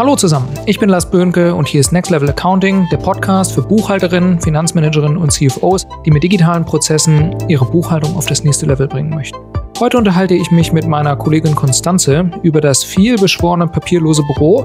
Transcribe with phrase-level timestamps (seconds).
[0.00, 3.60] Hallo zusammen, ich bin Lars Böhnke und hier ist Next Level Accounting, der Podcast für
[3.60, 9.10] Buchhalterinnen, Finanzmanagerinnen und CFOs, die mit digitalen Prozessen ihre Buchhaltung auf das nächste Level bringen
[9.10, 9.36] möchten.
[9.78, 14.64] Heute unterhalte ich mich mit meiner Kollegin Konstanze über das viel beschworene papierlose Büro.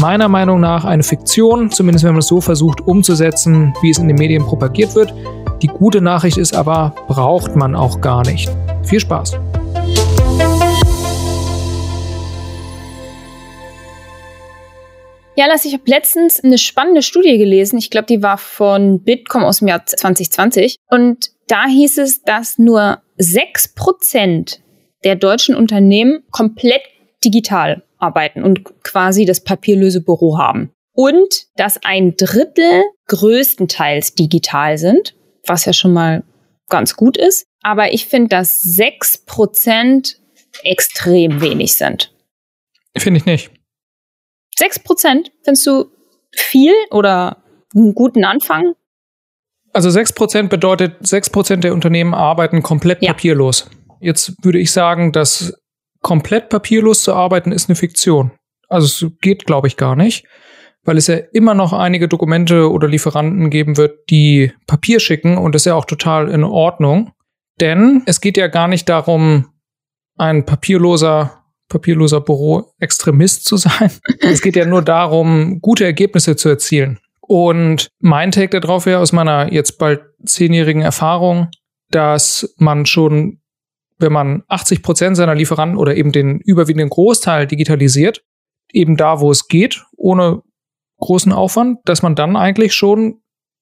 [0.00, 4.06] Meiner Meinung nach eine Fiktion, zumindest wenn man es so versucht umzusetzen, wie es in
[4.06, 5.12] den Medien propagiert wird.
[5.60, 8.48] Die gute Nachricht ist aber, braucht man auch gar nicht.
[8.84, 9.40] Viel Spaß!
[15.38, 17.78] Ja, Lass, ich habe letztens eine spannende Studie gelesen.
[17.78, 20.78] Ich glaube, die war von Bitkom aus dem Jahr 2020.
[20.90, 24.60] Und da hieß es, dass nur sechs Prozent
[25.04, 26.82] der deutschen Unternehmen komplett
[27.24, 30.72] digital arbeiten und quasi das papierlöse Büro haben.
[30.92, 35.14] Und dass ein Drittel größtenteils digital sind,
[35.46, 36.24] was ja schon mal
[36.68, 37.46] ganz gut ist.
[37.62, 40.20] Aber ich finde, dass sechs Prozent
[40.64, 42.12] extrem wenig sind.
[42.96, 43.50] Finde ich nicht.
[44.58, 45.84] Sechs Prozent, findest du
[46.32, 47.44] viel oder
[47.76, 48.74] einen guten Anfang?
[49.72, 53.12] Also sechs Prozent bedeutet, sechs Prozent der Unternehmen arbeiten komplett ja.
[53.12, 53.70] papierlos.
[54.00, 55.54] Jetzt würde ich sagen, dass
[56.00, 58.32] komplett papierlos zu arbeiten ist eine Fiktion.
[58.68, 60.26] Also es geht, glaube ich, gar nicht,
[60.82, 65.54] weil es ja immer noch einige Dokumente oder Lieferanten geben wird, die Papier schicken und
[65.54, 67.12] das ist ja auch total in Ordnung.
[67.60, 69.52] Denn es geht ja gar nicht darum,
[70.16, 71.37] ein papierloser
[71.68, 73.90] papierloser Büro-Extremist zu sein.
[74.20, 76.98] es geht ja nur darum, gute Ergebnisse zu erzielen.
[77.20, 81.48] Und mein Take darauf wäre aus meiner jetzt bald zehnjährigen Erfahrung,
[81.90, 83.40] dass man schon,
[83.98, 88.22] wenn man 80 Prozent seiner Lieferanten oder eben den überwiegenden Großteil digitalisiert,
[88.72, 90.42] eben da, wo es geht, ohne
[90.98, 93.20] großen Aufwand, dass man dann eigentlich schon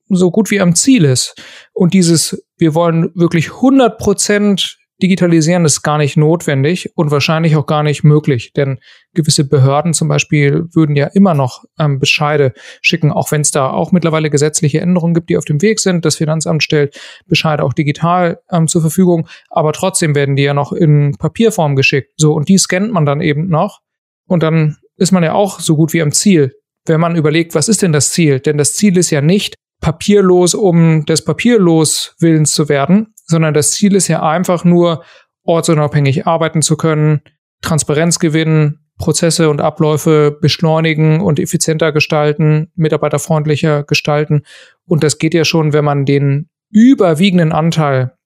[0.08, 1.34] so gut wie am Ziel ist.
[1.72, 7.66] Und dieses, wir wollen wirklich 100 Prozent Digitalisieren ist gar nicht notwendig und wahrscheinlich auch
[7.66, 8.78] gar nicht möglich, denn
[9.12, 13.68] gewisse Behörden zum Beispiel würden ja immer noch ähm, Bescheide schicken, auch wenn es da
[13.68, 16.06] auch mittlerweile gesetzliche Änderungen gibt, die auf dem Weg sind.
[16.06, 20.72] Das Finanzamt stellt Bescheide auch digital ähm, zur Verfügung, aber trotzdem werden die ja noch
[20.72, 22.12] in Papierform geschickt.
[22.16, 23.80] So, und die scannt man dann eben noch
[24.26, 26.54] und dann ist man ja auch so gut wie am Ziel.
[26.86, 28.40] Wenn man überlegt, was ist denn das Ziel?
[28.40, 33.72] Denn das Ziel ist ja nicht, papierlos um des papierlos Willens zu werden, sondern das
[33.72, 35.02] Ziel ist ja einfach nur,
[35.44, 37.20] ortsunabhängig arbeiten zu können,
[37.62, 44.42] Transparenz gewinnen, Prozesse und Abläufe beschleunigen und effizienter gestalten, mitarbeiterfreundlicher gestalten.
[44.86, 48.16] Und das geht ja schon, wenn man den überwiegenden Anteil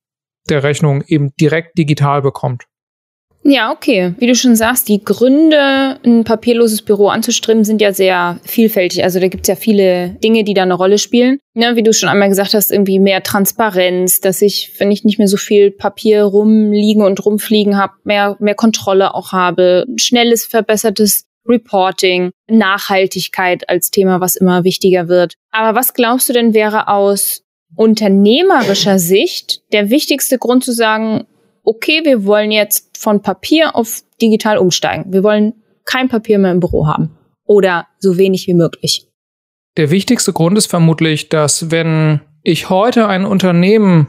[0.49, 2.65] der Rechnung eben direkt digital bekommt.
[3.43, 4.15] Ja, okay.
[4.19, 9.03] Wie du schon sagst, die Gründe, ein papierloses Büro anzustreben, sind ja sehr vielfältig.
[9.03, 11.39] Also da gibt's ja viele Dinge, die da eine Rolle spielen.
[11.55, 15.19] Ja, wie du schon einmal gesagt hast, irgendwie mehr Transparenz, dass ich, wenn ich nicht
[15.19, 21.25] mehr so viel Papier rumliegen und rumfliegen habe, mehr, mehr Kontrolle auch habe, schnelles, verbessertes
[21.49, 25.35] Reporting, Nachhaltigkeit als Thema, was immer wichtiger wird.
[25.51, 27.43] Aber was glaubst du denn wäre aus
[27.75, 31.27] unternehmerischer Sicht der wichtigste Grund zu sagen,
[31.71, 35.13] okay, wir wollen jetzt von Papier auf digital umsteigen.
[35.13, 35.55] Wir wollen
[35.85, 39.07] kein Papier mehr im Büro haben oder so wenig wie möglich.
[39.77, 44.09] Der wichtigste Grund ist vermutlich, dass wenn ich heute ein Unternehmen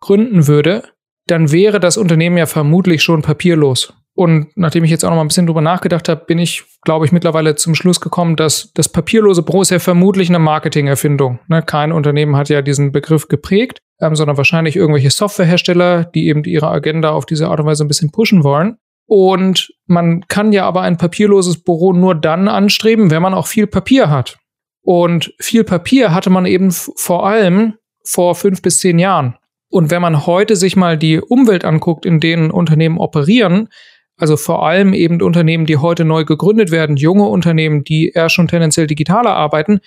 [0.00, 0.84] gründen würde,
[1.26, 3.94] dann wäre das Unternehmen ja vermutlich schon papierlos.
[4.14, 7.06] Und nachdem ich jetzt auch noch mal ein bisschen drüber nachgedacht habe, bin ich, glaube
[7.06, 11.40] ich, mittlerweile zum Schluss gekommen, dass das papierlose Büro ist ja vermutlich eine Marketingerfindung.
[11.48, 11.62] Ne?
[11.62, 16.68] Kein Unternehmen hat ja diesen Begriff geprägt, ähm, sondern wahrscheinlich irgendwelche Softwarehersteller, die eben ihre
[16.68, 18.76] Agenda auf diese Art und Weise ein bisschen pushen wollen.
[19.06, 23.68] Und man kann ja aber ein papierloses Büro nur dann anstreben, wenn man auch viel
[23.68, 24.38] Papier hat.
[24.82, 27.74] Und viel Papier hatte man eben vor allem
[28.04, 29.36] vor fünf bis zehn Jahren.
[29.70, 33.68] Und wenn man heute sich mal die Umwelt anguckt, in denen Unternehmen operieren,
[34.16, 38.48] also vor allem eben Unternehmen, die heute neu gegründet werden, junge Unternehmen, die eher schon
[38.48, 39.80] tendenziell digitaler arbeiten,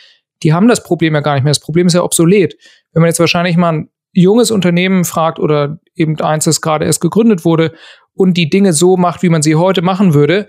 [0.43, 1.51] die haben das Problem ja gar nicht mehr.
[1.51, 2.55] Das Problem ist ja obsolet.
[2.93, 7.01] Wenn man jetzt wahrscheinlich mal ein junges Unternehmen fragt oder eben eins, das gerade erst
[7.01, 7.73] gegründet wurde
[8.13, 10.47] und die Dinge so macht, wie man sie heute machen würde,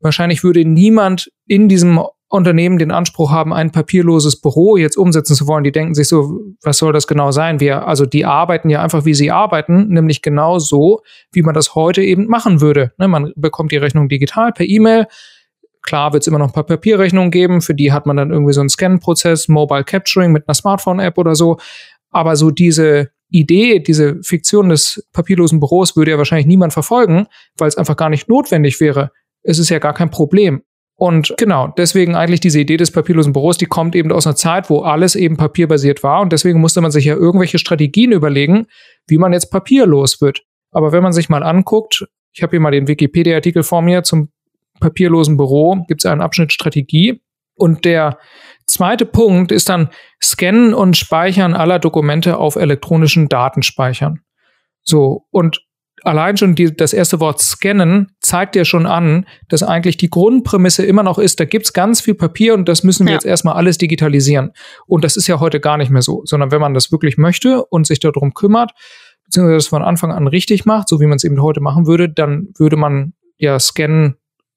[0.00, 2.00] wahrscheinlich würde niemand in diesem
[2.32, 5.64] Unternehmen den Anspruch haben, ein papierloses Büro jetzt umsetzen zu wollen.
[5.64, 7.60] Die denken sich so, was soll das genau sein?
[7.60, 11.74] Wir, also die arbeiten ja einfach, wie sie arbeiten, nämlich genau so, wie man das
[11.74, 12.92] heute eben machen würde.
[12.96, 15.06] Ne, man bekommt die Rechnung digital per E-Mail.
[15.82, 18.54] Klar wird es immer noch ein paar Papierrechnungen geben, für die hat man dann irgendwie
[18.54, 21.58] so einen Scan-Prozess, Mobile Capturing mit einer Smartphone-App oder so.
[22.12, 27.26] Aber so diese Idee, diese Fiktion des papierlosen Büros würde ja wahrscheinlich niemand verfolgen,
[27.56, 29.10] weil es einfach gar nicht notwendig wäre.
[29.42, 30.62] Es ist ja gar kein Problem.
[30.94, 34.70] Und genau, deswegen eigentlich diese Idee des papierlosen Büros, die kommt eben aus einer Zeit,
[34.70, 36.20] wo alles eben papierbasiert war.
[36.20, 38.66] Und deswegen musste man sich ja irgendwelche Strategien überlegen,
[39.08, 40.44] wie man jetzt papierlos wird.
[40.70, 44.30] Aber wenn man sich mal anguckt, ich habe hier mal den Wikipedia-Artikel vor mir zum
[44.80, 47.20] papierlosen Büro gibt es einen Abschnitt Strategie.
[47.54, 48.18] Und der
[48.72, 49.90] zweite Punkt ist dann
[50.22, 54.20] Scannen und Speichern aller Dokumente auf elektronischen Datenspeichern.
[54.82, 55.64] So, und
[56.04, 60.84] allein schon die, das erste Wort scannen zeigt ja schon an, dass eigentlich die Grundprämisse
[60.84, 63.16] immer noch ist, da gibt's ganz viel Papier und das müssen wir ja.
[63.16, 64.52] jetzt erstmal alles digitalisieren.
[64.86, 67.64] Und das ist ja heute gar nicht mehr so, sondern wenn man das wirklich möchte
[67.64, 68.72] und sich darum kümmert,
[69.24, 72.08] beziehungsweise das von Anfang an richtig macht, so wie man es eben heute machen würde,
[72.08, 74.16] dann würde man ja Scannen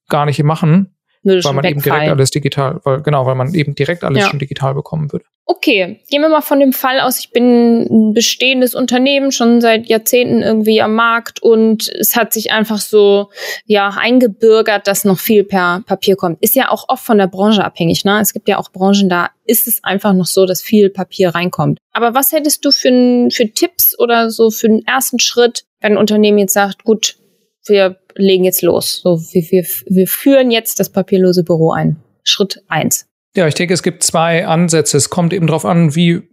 [0.10, 0.95] gar nicht machen,
[1.26, 1.68] weil man wegfallen.
[1.68, 4.30] eben direkt alles digital, weil, genau, weil man eben direkt alles ja.
[4.30, 5.26] schon digital bekommen würde.
[5.48, 9.88] Okay, gehen wir mal von dem Fall aus, ich bin ein bestehendes Unternehmen, schon seit
[9.88, 13.30] Jahrzehnten irgendwie am Markt und es hat sich einfach so,
[13.66, 16.42] ja, eingebürgert, dass noch viel per Papier kommt.
[16.42, 18.20] Ist ja auch oft von der Branche abhängig, ne?
[18.22, 21.78] Es gibt ja auch Branchen, da ist es einfach noch so, dass viel Papier reinkommt.
[21.92, 25.98] Aber was hättest du für, für Tipps oder so für einen ersten Schritt, wenn ein
[26.00, 27.18] Unternehmen jetzt sagt, gut,
[27.68, 29.02] wir legen jetzt los.
[29.04, 31.98] So, wir, wir, wir führen jetzt das papierlose Büro ein.
[32.24, 33.08] Schritt eins.
[33.36, 34.98] Ja, ich denke, es gibt zwei Ansätze.
[34.98, 36.24] Es kommt eben darauf an, wie,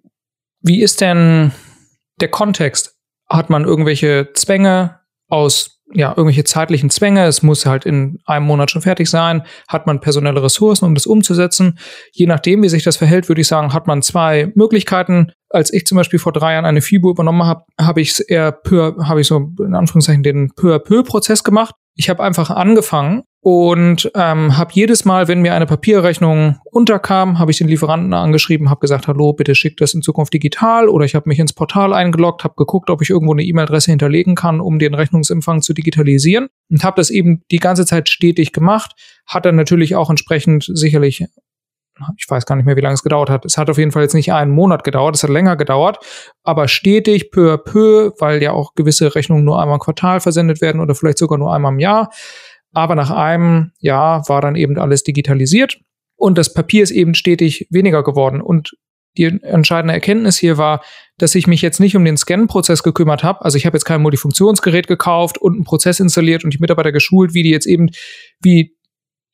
[0.61, 1.53] wie ist denn
[2.21, 2.97] der Kontext?
[3.29, 7.27] Hat man irgendwelche Zwänge aus, ja, irgendwelche zeitlichen Zwänge?
[7.27, 9.43] Es muss halt in einem Monat schon fertig sein.
[9.69, 11.79] Hat man personelle Ressourcen, um das umzusetzen?
[12.13, 15.33] Je nachdem, wie sich das verhält, würde ich sagen, hat man zwei Möglichkeiten.
[15.53, 18.95] Als ich zum Beispiel vor drei Jahren eine FIBO übernommen habe, habe ich eher peu,
[19.05, 21.75] habe ich so in Anführungszeichen den peu à peu Prozess gemacht.
[21.95, 27.51] Ich habe einfach angefangen und ähm, habe jedes Mal, wenn mir eine Papierrechnung unterkam, habe
[27.51, 30.89] ich den Lieferanten angeschrieben, habe gesagt, hallo, bitte schickt das in Zukunft digital.
[30.89, 34.37] Oder ich habe mich ins Portal eingeloggt, habe geguckt, ob ich irgendwo eine E-Mail-Adresse hinterlegen
[34.37, 36.49] kann, um den Rechnungsempfang zu digitalisieren.
[36.71, 38.93] Und habe das eben die ganze Zeit stetig gemacht,
[39.27, 41.27] hat dann natürlich auch entsprechend sicherlich
[42.17, 43.45] ich weiß gar nicht mehr, wie lange es gedauert hat.
[43.45, 45.99] Es hat auf jeden Fall jetzt nicht einen Monat gedauert, es hat länger gedauert,
[46.43, 50.61] aber stetig, peu à peu, weil ja auch gewisse Rechnungen nur einmal im Quartal versendet
[50.61, 52.11] werden oder vielleicht sogar nur einmal im Jahr.
[52.73, 55.79] Aber nach einem Jahr war dann eben alles digitalisiert
[56.17, 58.41] und das Papier ist eben stetig weniger geworden.
[58.41, 58.73] Und
[59.19, 60.83] die entscheidende Erkenntnis hier war,
[61.19, 63.45] dass ich mich jetzt nicht um den Scan-Prozess gekümmert habe.
[63.45, 67.35] Also ich habe jetzt kein Multifunktionsgerät gekauft und einen Prozess installiert und die Mitarbeiter geschult,
[67.35, 67.91] wie die jetzt eben,
[68.41, 68.75] wie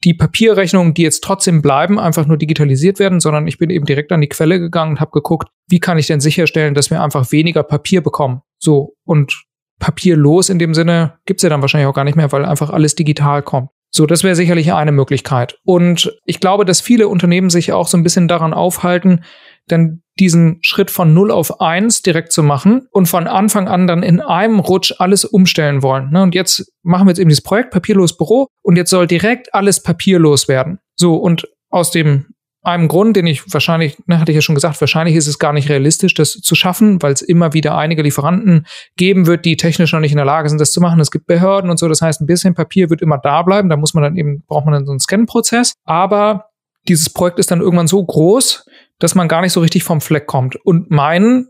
[0.08, 4.10] die Papierrechnungen, die jetzt trotzdem bleiben, einfach nur digitalisiert werden, sondern ich bin eben direkt
[4.10, 7.30] an die Quelle gegangen und habe geguckt, wie kann ich denn sicherstellen, dass wir einfach
[7.30, 8.40] weniger Papier bekommen.
[8.58, 9.44] So, und
[9.78, 12.94] papierlos in dem Sinne gibt's ja dann wahrscheinlich auch gar nicht mehr, weil einfach alles
[12.94, 13.68] digital kommt.
[13.90, 15.58] So, das wäre sicherlich eine Möglichkeit.
[15.62, 19.24] Und ich glaube, dass viele Unternehmen sich auch so ein bisschen daran aufhalten,
[19.66, 24.02] dann diesen Schritt von 0 auf 1 direkt zu machen und von Anfang an dann
[24.02, 26.10] in einem Rutsch alles umstellen wollen.
[26.10, 26.22] Ne?
[26.22, 29.82] Und jetzt machen wir jetzt eben dieses Projekt Papierlos Büro und jetzt soll direkt alles
[29.82, 30.78] papierlos werden.
[30.96, 32.26] So, und aus dem
[32.62, 35.52] einem Grund, den ich wahrscheinlich, ne, hatte ich ja schon gesagt, wahrscheinlich ist es gar
[35.52, 38.66] nicht realistisch, das zu schaffen, weil es immer wieder einige Lieferanten
[38.96, 41.00] geben wird, die technisch noch nicht in der Lage sind, das zu machen.
[41.00, 41.88] Es gibt Behörden und so.
[41.88, 43.68] Das heißt, ein bisschen Papier wird immer da bleiben.
[43.68, 45.72] Da muss man dann eben, braucht man dann so einen Scan-Prozess.
[45.84, 46.46] Aber
[46.88, 48.66] dieses Projekt ist dann irgendwann so groß,
[48.98, 50.56] dass man gar nicht so richtig vom Fleck kommt.
[50.56, 51.46] Und mein,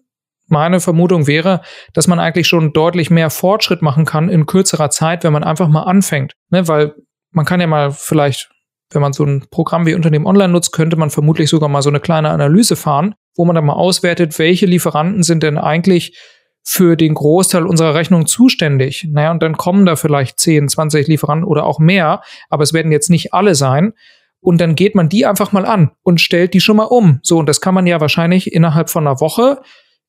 [0.47, 1.62] meine Vermutung wäre,
[1.93, 5.69] dass man eigentlich schon deutlich mehr Fortschritt machen kann in kürzerer Zeit, wenn man einfach
[5.69, 6.35] mal anfängt.
[6.50, 6.69] Ne?
[6.69, 6.95] Weil
[7.31, 8.50] man kann ja mal vielleicht,
[8.91, 11.91] wenn man so ein Programm wie Unternehmen Online nutzt, könnte man vermutlich sogar mal so
[11.91, 16.19] eine kleine Analyse fahren, wo man dann mal auswertet, welche Lieferanten sind denn eigentlich
[16.71, 19.09] für den Großteil unserer Rechnung zuständig.
[19.11, 22.93] Naja, und dann kommen da vielleicht 10, 20 Lieferanten oder auch mehr, aber es werden
[22.93, 23.95] jetzt nicht alle sein.
[24.49, 27.21] Und dann geht man die einfach mal an und stellt die schon mal um.
[27.23, 29.61] So, und das kann man ja wahrscheinlich innerhalb von einer Woche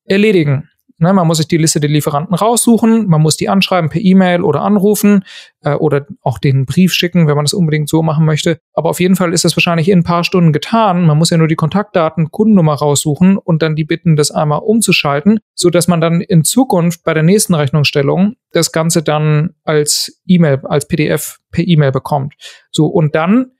[0.06, 0.70] erledigen.
[0.96, 4.40] Ne, man muss sich die Liste der Lieferanten raussuchen, man muss die anschreiben per E-Mail
[4.40, 5.26] oder anrufen
[5.62, 8.60] äh, oder auch den Brief schicken, wenn man das unbedingt so machen möchte.
[8.72, 11.04] Aber auf jeden Fall ist das wahrscheinlich in ein paar Stunden getan.
[11.04, 15.40] Man muss ja nur die Kontaktdaten, Kundennummer raussuchen und dann die bitten, das einmal umzuschalten,
[15.54, 20.62] so dass man dann in Zukunft bei der nächsten Rechnungsstellung das Ganze dann als E-Mail,
[20.64, 22.32] als PDF per E-Mail bekommt.
[22.70, 23.52] So und dann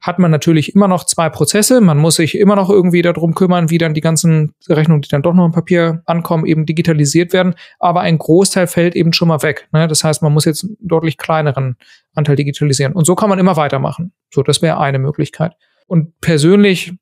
[0.00, 1.80] hat man natürlich immer noch zwei Prozesse.
[1.80, 5.22] Man muss sich immer noch irgendwie darum kümmern, wie dann die ganzen Rechnungen, die dann
[5.22, 7.54] doch noch im Papier ankommen, eben digitalisiert werden.
[7.78, 9.68] Aber ein Großteil fällt eben schon mal weg.
[9.72, 9.88] Ne?
[9.88, 11.76] Das heißt, man muss jetzt einen deutlich kleineren
[12.14, 12.92] Anteil digitalisieren.
[12.92, 14.12] Und so kann man immer weitermachen.
[14.32, 15.54] So, das wäre eine Möglichkeit.
[15.86, 16.92] Und persönlich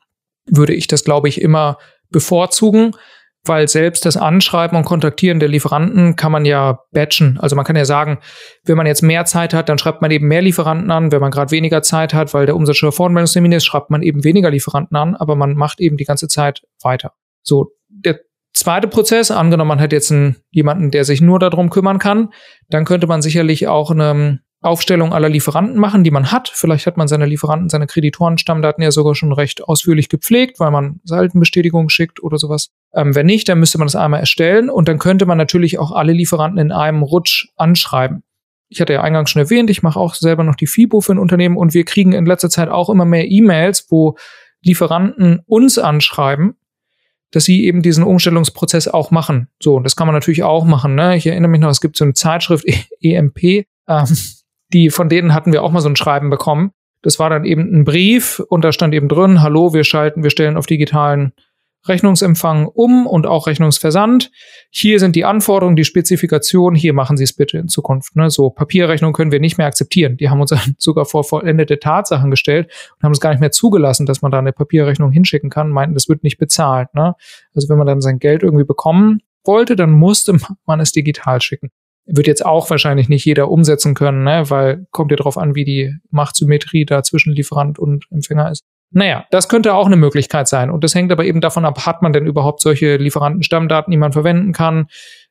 [0.47, 1.79] würde ich das, glaube ich, immer
[2.11, 2.93] bevorzugen,
[3.49, 7.39] weil selbst das Anschreiben und Kontaktieren der Lieferanten kann man ja batchen.
[7.41, 8.19] Also man kann ja sagen,
[8.65, 11.13] wenn man jetzt mehr Zeit hat, dann schreibt man eben mehr Lieferanten an.
[11.13, 14.51] Wenn man gerade weniger Zeit hat, weil der Umsatzsteuer Voranmeldungstermin ist, schreibt man eben weniger
[14.51, 17.13] Lieferanten an, aber man macht eben die ganze Zeit weiter.
[17.43, 18.21] So, der
[18.53, 22.31] zweite Prozess, angenommen, man hat jetzt einen, jemanden, der sich nur darum kümmern kann,
[22.69, 26.49] dann könnte man sicherlich auch eine Aufstellung aller Lieferanten machen, die man hat.
[26.53, 31.01] Vielleicht hat man seine Lieferanten, seine Kreditorenstammdaten ja sogar schon recht ausführlich gepflegt, weil man
[31.05, 32.71] Saldenbestätigungen schickt oder sowas.
[32.95, 35.93] Ähm, wenn nicht, dann müsste man das einmal erstellen und dann könnte man natürlich auch
[35.93, 38.23] alle Lieferanten in einem Rutsch anschreiben.
[38.69, 41.19] ich hatte ja eingangs schon erwähnt, ich mache auch selber noch die FIBO für ein
[41.19, 44.17] Unternehmen und wir kriegen in letzter Zeit auch immer mehr E-Mails, wo
[44.63, 46.57] Lieferanten uns anschreiben,
[47.31, 49.49] dass sie eben diesen Umstellungsprozess auch machen.
[49.61, 50.95] So, und das kann man natürlich auch machen.
[50.95, 51.17] Ne?
[51.17, 52.67] Ich erinnere mich noch, es gibt so eine Zeitschrift
[53.01, 54.17] EMP, ähm,
[54.73, 56.73] die von denen hatten wir auch mal so ein Schreiben bekommen.
[57.03, 60.31] Das war dann eben ein Brief und da stand eben drin, hallo, wir schalten, wir
[60.31, 61.33] stellen auf digitalen
[61.89, 64.31] Rechnungsempfang um und auch Rechnungsversand.
[64.71, 68.17] Hier sind die Anforderungen, die Spezifikation, hier machen Sie es bitte in Zukunft.
[68.17, 68.31] Ne?
[68.31, 70.17] So Papierrechnung können wir nicht mehr akzeptieren.
[70.17, 74.07] Die haben uns sogar vor vollendete Tatsachen gestellt und haben es gar nicht mehr zugelassen,
[74.07, 76.93] dass man da eine Papierrechnung hinschicken kann, meinten, das wird nicht bezahlt.
[76.95, 77.15] Ne?
[77.55, 81.71] Also wenn man dann sein Geld irgendwie bekommen wollte, dann musste man es digital schicken.
[82.07, 84.49] Wird jetzt auch wahrscheinlich nicht jeder umsetzen können, ne?
[84.49, 88.63] weil kommt ja darauf an, wie die Machtsymmetrie da zwischen Lieferant und Empfänger ist.
[88.91, 90.71] Naja, das könnte auch eine Möglichkeit sein.
[90.71, 94.13] Und das hängt aber eben davon ab, hat man denn überhaupt solche Lieferantenstammdaten, die man
[94.13, 94.87] verwenden kann?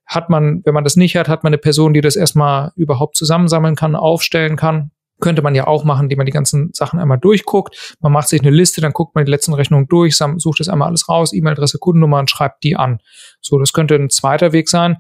[0.05, 3.15] Hat man, wenn man das nicht hat, hat man eine Person, die das erstmal überhaupt
[3.15, 4.91] zusammensammeln kann, aufstellen kann?
[5.21, 7.95] Könnte man ja auch machen, indem man die ganzen Sachen einmal durchguckt.
[8.01, 10.89] Man macht sich eine Liste, dann guckt man die letzten Rechnungen durch, sucht das einmal
[10.89, 12.99] alles raus, E-Mail-Adresse, Kundennummer und schreibt die an.
[13.39, 14.97] So, das könnte ein zweiter Weg sein.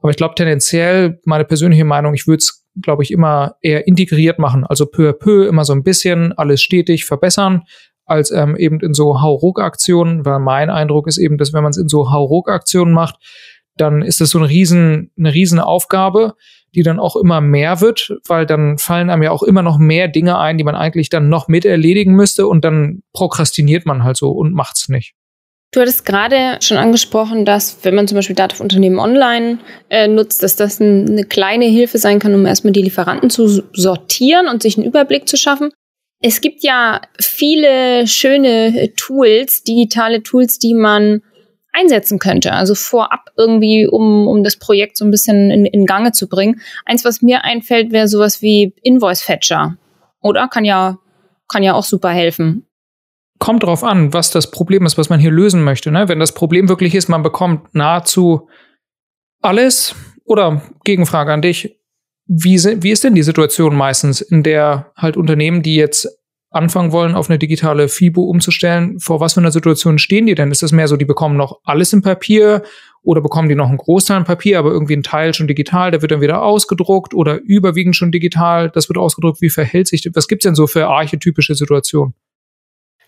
[0.00, 4.38] Aber ich glaube tendenziell, meine persönliche Meinung, ich würde es, glaube ich, immer eher integriert
[4.38, 4.64] machen.
[4.64, 7.62] Also peu à peu, immer so ein bisschen, alles stetig verbessern
[8.06, 11.78] als ähm, eben in so Hauruck-Aktionen, weil mein Eindruck ist eben, dass wenn man es
[11.78, 13.16] in so Hauruck-Aktionen macht,
[13.76, 16.34] dann ist das so eine riesen, eine riesen Aufgabe,
[16.74, 20.08] die dann auch immer mehr wird, weil dann fallen einem ja auch immer noch mehr
[20.08, 24.16] Dinge ein, die man eigentlich dann noch mit erledigen müsste und dann prokrastiniert man halt
[24.16, 25.14] so und macht's nicht.
[25.74, 29.58] Du hattest gerade schon angesprochen, dass wenn man zum Beispiel für Unternehmen online
[29.90, 33.48] äh, nutzt, dass das ein, eine kleine Hilfe sein kann, um erstmal die Lieferanten zu
[33.72, 35.72] sortieren und sich einen Überblick zu schaffen.
[36.20, 41.22] Es gibt ja viele schöne Tools, digitale Tools, die man
[41.72, 42.52] einsetzen könnte.
[42.52, 46.60] Also vorab irgendwie, um, um das Projekt so ein bisschen in, in Gange zu bringen.
[46.84, 49.76] Eins, was mir einfällt, wäre sowas wie Invoice Fetcher.
[50.22, 50.46] Oder?
[50.46, 50.98] Kann ja,
[51.48, 52.64] kann ja auch super helfen.
[53.44, 55.90] Kommt drauf an, was das Problem ist, was man hier lösen möchte.
[55.90, 56.08] Ne?
[56.08, 58.48] Wenn das Problem wirklich ist, man bekommt nahezu
[59.42, 61.78] alles, oder Gegenfrage an dich,
[62.26, 66.08] wie, wie ist denn die Situation meistens, in der halt Unternehmen, die jetzt
[66.48, 70.50] anfangen wollen, auf eine digitale FIBO umzustellen, vor was für einer Situation stehen die denn?
[70.50, 72.62] Ist das mehr so, die bekommen noch alles im Papier
[73.02, 76.00] oder bekommen die noch einen Großteil im Papier, aber irgendwie ein Teil schon digital, der
[76.00, 79.42] wird dann wieder ausgedruckt oder überwiegend schon digital, das wird ausgedruckt.
[79.42, 82.14] Wie verhält sich, was gibt's denn so für archetypische Situationen?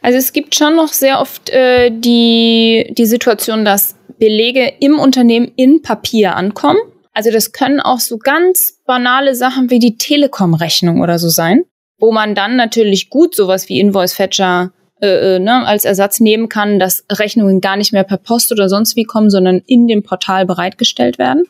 [0.06, 5.50] Also es gibt schon noch sehr oft äh, die, die Situation, dass Belege im Unternehmen
[5.56, 6.78] in Papier ankommen.
[7.12, 11.64] Also das können auch so ganz banale Sachen wie die Telekom-Rechnung oder so sein,
[11.98, 14.70] wo man dann natürlich gut sowas wie Invoice Fetcher
[15.02, 18.68] äh, äh, ne, als Ersatz nehmen kann, dass Rechnungen gar nicht mehr per Post oder
[18.68, 21.42] sonst wie kommen, sondern in dem Portal bereitgestellt werden.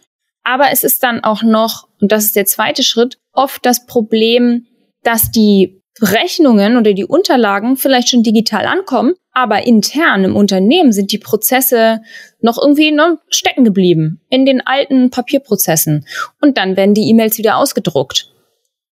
[0.44, 4.64] Aber es ist dann auch noch, und das ist der zweite Schritt, oft das Problem,
[5.02, 11.12] dass die Rechnungen oder die Unterlagen vielleicht schon digital ankommen, aber intern im Unternehmen sind
[11.12, 12.00] die Prozesse
[12.40, 16.06] noch irgendwie ne, stecken geblieben in den alten Papierprozessen.
[16.40, 18.30] Und dann werden die E-Mails wieder ausgedruckt.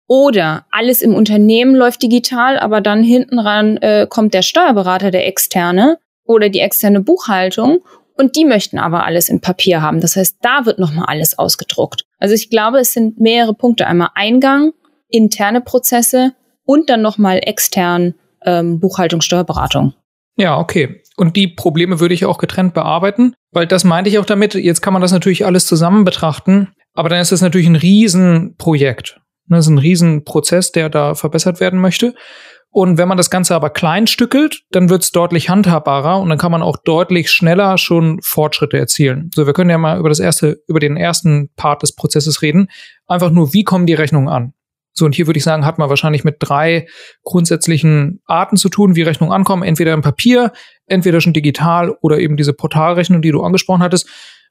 [0.06, 5.26] Oder alles im Unternehmen läuft digital, aber dann hinten ran äh, kommt der Steuerberater, der
[5.26, 7.80] externe oder die externe Buchhaltung
[8.16, 10.00] und die möchten aber alles in Papier haben.
[10.00, 12.04] Das heißt, da wird nochmal alles ausgedruckt.
[12.18, 13.86] Also ich glaube, es sind mehrere Punkte.
[13.86, 14.72] Einmal Eingang,
[15.08, 18.14] interne Prozesse und dann nochmal extern
[18.44, 19.94] ähm, Buchhaltung, Steuerberatung.
[20.36, 21.02] Ja, okay.
[21.16, 24.54] Und die Probleme würde ich auch getrennt bearbeiten, weil das meinte ich auch damit.
[24.54, 29.20] Jetzt kann man das natürlich alles zusammen betrachten, aber dann ist das natürlich ein Riesenprojekt.
[29.48, 32.14] Das ist ein Riesenprozess, der da verbessert werden möchte.
[32.70, 36.50] Und wenn man das Ganze aber kleinstückelt, dann wird es deutlich handhabbarer und dann kann
[36.50, 39.30] man auch deutlich schneller schon Fortschritte erzielen.
[39.34, 42.68] So, wir können ja mal über das erste, über den ersten Part des Prozesses reden.
[43.06, 44.54] Einfach nur, wie kommen die Rechnungen an?
[44.92, 46.86] So, und hier würde ich sagen, hat man wahrscheinlich mit drei
[47.22, 49.62] grundsätzlichen Arten zu tun, wie Rechnungen ankommen.
[49.62, 50.52] Entweder im Papier,
[50.86, 54.08] entweder schon digital oder eben diese Portalrechnung, die du angesprochen hattest.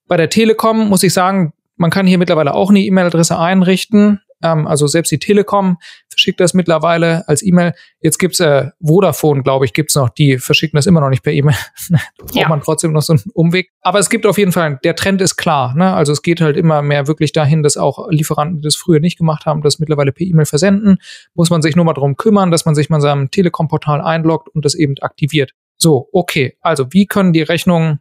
[0.07, 4.21] Bei der Telekom muss ich sagen, man kann hier mittlerweile auch eine E-Mail-Adresse einrichten.
[4.43, 5.77] Ähm, also selbst die Telekom
[6.09, 7.73] verschickt das mittlerweile als E-Mail.
[7.99, 10.09] Jetzt gibt's äh, Vodafone, glaube ich, gibt's noch.
[10.09, 11.55] Die verschicken das immer noch nicht per E-Mail.
[12.17, 12.47] braucht ja.
[12.47, 13.71] man trotzdem noch so einen Umweg.
[13.81, 15.75] Aber es gibt auf jeden Fall, der Trend ist klar.
[15.75, 15.93] Ne?
[15.93, 19.17] Also es geht halt immer mehr wirklich dahin, dass auch Lieferanten, die das früher nicht
[19.17, 20.97] gemacht haben, das mittlerweile per E-Mail versenden.
[21.33, 24.49] Muss man sich nur mal darum kümmern, dass man sich mal in seinem Telekom-Portal einloggt
[24.49, 25.53] und das eben aktiviert.
[25.77, 26.57] So, okay.
[26.61, 27.99] Also wie können die Rechnungen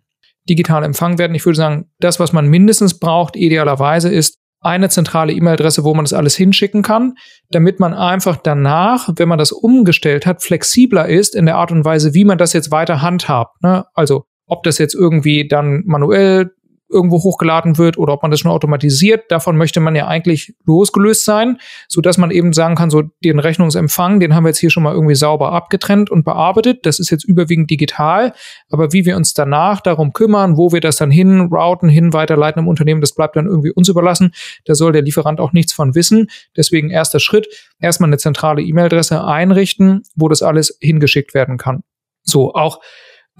[0.48, 1.34] digital empfangen werden?
[1.34, 6.04] Ich würde sagen, das, was man mindestens braucht, idealerweise ist eine zentrale E-Mail-Adresse, wo man
[6.04, 7.14] das alles hinschicken kann,
[7.50, 11.84] damit man einfach danach, wenn man das umgestellt hat, flexibler ist in der Art und
[11.84, 13.62] Weise, wie man das jetzt weiter handhabt.
[13.62, 13.84] Ne?
[13.94, 16.50] Also ob das jetzt irgendwie dann manuell
[16.90, 19.30] irgendwo hochgeladen wird oder ob man das schon automatisiert.
[19.30, 23.38] Davon möchte man ja eigentlich losgelöst sein, so dass man eben sagen kann, so den
[23.38, 26.84] Rechnungsempfang, den haben wir jetzt hier schon mal irgendwie sauber abgetrennt und bearbeitet.
[26.86, 28.32] Das ist jetzt überwiegend digital.
[28.70, 32.62] Aber wie wir uns danach darum kümmern, wo wir das dann hin routen, hin weiterleiten
[32.62, 34.32] im Unternehmen, das bleibt dann irgendwie uns überlassen.
[34.64, 36.28] Da soll der Lieferant auch nichts von wissen.
[36.56, 37.46] Deswegen erster Schritt,
[37.78, 41.82] erstmal eine zentrale E-Mail-Adresse einrichten, wo das alles hingeschickt werden kann.
[42.22, 42.80] So, auch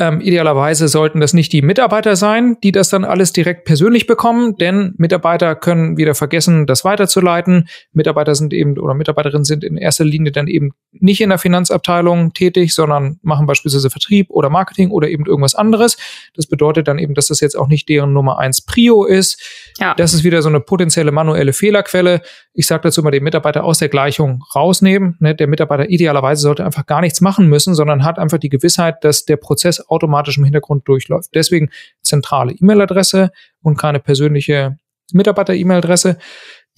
[0.01, 4.57] ähm, idealerweise sollten das nicht die Mitarbeiter sein, die das dann alles direkt persönlich bekommen,
[4.57, 7.69] denn Mitarbeiter können wieder vergessen, das weiterzuleiten.
[7.93, 12.33] Mitarbeiter sind eben oder Mitarbeiterinnen sind in erster Linie dann eben nicht in der Finanzabteilung
[12.33, 15.99] tätig, sondern machen beispielsweise Vertrieb oder Marketing oder eben irgendwas anderes.
[16.35, 19.39] Das bedeutet dann eben, dass das jetzt auch nicht deren Nummer eins Prio ist.
[19.79, 19.95] Ja.
[19.95, 22.23] Das ist wieder so eine potenzielle manuelle Fehlerquelle.
[22.55, 25.17] Ich sage dazu mal den Mitarbeiter aus der Gleichung rausnehmen.
[25.21, 25.35] Ne?
[25.35, 29.27] Der Mitarbeiter idealerweise sollte einfach gar nichts machen müssen, sondern hat einfach die Gewissheit, dass
[29.27, 31.31] der Prozess automatisch im Hintergrund durchläuft.
[31.35, 31.71] Deswegen
[32.03, 33.31] zentrale E-Mail-Adresse
[33.63, 34.77] und keine persönliche
[35.13, 36.19] Mitarbeiter-E-Mail-Adresse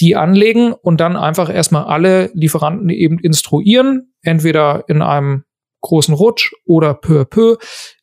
[0.00, 5.44] die anlegen und dann einfach erstmal alle Lieferanten eben instruieren, entweder in einem
[5.80, 7.56] großen Rutsch oder peu à peu.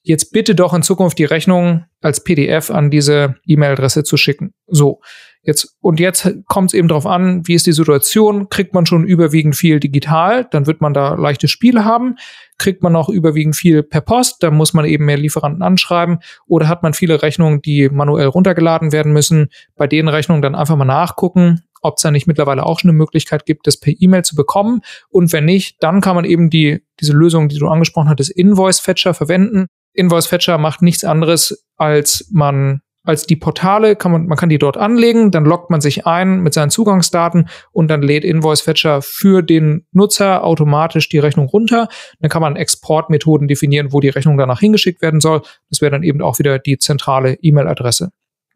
[0.04, 4.54] Jetzt bitte doch in Zukunft die Rechnung als PDF an diese E-Mail-Adresse zu schicken.
[4.68, 5.01] So.
[5.41, 8.50] Jetzt, und jetzt kommt es eben darauf an, wie ist die Situation?
[8.50, 12.15] Kriegt man schon überwiegend viel digital, dann wird man da leichtes Spiel haben.
[12.58, 16.19] Kriegt man noch überwiegend viel per Post, dann muss man eben mehr Lieferanten anschreiben.
[16.46, 20.75] Oder hat man viele Rechnungen, die manuell runtergeladen werden müssen, bei den Rechnungen dann einfach
[20.75, 24.24] mal nachgucken, ob es da nicht mittlerweile auch schon eine Möglichkeit gibt, das per E-Mail
[24.24, 24.81] zu bekommen.
[25.10, 28.81] Und wenn nicht, dann kann man eben die, diese Lösung, die du angesprochen hattest, Invoice
[28.81, 29.67] Fetcher verwenden.
[29.93, 34.58] Invoice Fetcher macht nichts anderes, als man als die Portale kann man, man kann die
[34.58, 39.01] dort anlegen, dann loggt man sich ein mit seinen Zugangsdaten und dann lädt Invoice Fetcher
[39.01, 41.88] für den Nutzer automatisch die Rechnung runter.
[42.20, 45.41] Dann kann man Exportmethoden definieren, wo die Rechnung danach hingeschickt werden soll.
[45.70, 48.10] Das wäre dann eben auch wieder die zentrale E-Mail-Adresse.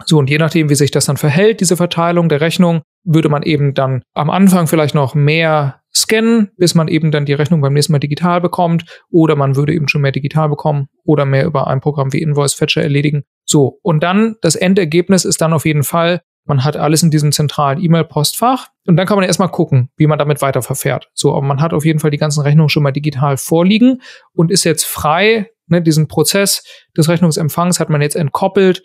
[0.05, 3.43] So, und je nachdem, wie sich das dann verhält, diese Verteilung der Rechnung, würde man
[3.43, 7.73] eben dann am Anfang vielleicht noch mehr scannen, bis man eben dann die Rechnung beim
[7.73, 11.67] nächsten Mal digital bekommt, oder man würde eben schon mehr digital bekommen oder mehr über
[11.67, 13.23] ein Programm wie Invoice Fetcher erledigen.
[13.45, 17.31] So, und dann das Endergebnis ist dann auf jeden Fall, man hat alles in diesem
[17.31, 21.09] zentralen E-Mail-Postfach und dann kann man erstmal gucken, wie man damit weiterverfährt.
[21.13, 24.01] So, aber man hat auf jeden Fall die ganzen Rechnungen schon mal digital vorliegen
[24.33, 26.63] und ist jetzt frei, ne, diesen Prozess
[26.97, 28.83] des Rechnungsempfangs hat man jetzt entkoppelt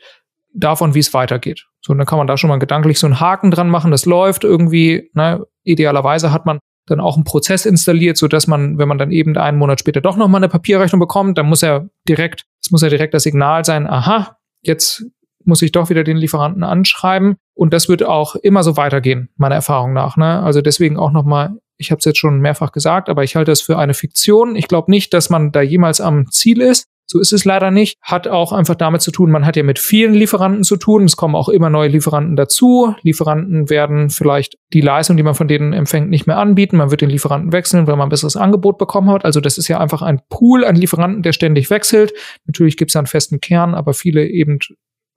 [0.54, 1.66] davon, wie es weitergeht.
[1.80, 4.06] So, und dann kann man da schon mal gedanklich so einen Haken dran machen, das
[4.06, 8.88] läuft irgendwie, ne, idealerweise hat man dann auch einen Prozess installiert, so dass man, wenn
[8.88, 12.44] man dann eben einen Monat später doch nochmal eine Papierrechnung bekommt, dann muss er direkt,
[12.62, 14.37] es muss ja direkt das Signal sein, aha,
[14.68, 15.04] jetzt
[15.44, 17.36] muss ich doch wieder den Lieferanten anschreiben.
[17.54, 20.16] Und das wird auch immer so weitergehen, meiner Erfahrung nach.
[20.16, 20.42] Ne?
[20.42, 23.62] Also deswegen auch nochmal, ich habe es jetzt schon mehrfach gesagt, aber ich halte das
[23.62, 24.54] für eine Fiktion.
[24.54, 26.86] Ich glaube nicht, dass man da jemals am Ziel ist.
[27.10, 27.96] So ist es leider nicht.
[28.02, 31.04] Hat auch einfach damit zu tun, man hat ja mit vielen Lieferanten zu tun.
[31.04, 32.94] Es kommen auch immer neue Lieferanten dazu.
[33.00, 36.76] Lieferanten werden vielleicht die Leistung, die man von denen empfängt, nicht mehr anbieten.
[36.76, 39.24] Man wird den Lieferanten wechseln, weil man ein besseres Angebot bekommen hat.
[39.24, 42.12] Also das ist ja einfach ein Pool an Lieferanten, der ständig wechselt.
[42.46, 44.58] Natürlich gibt es einen festen Kern, aber viele eben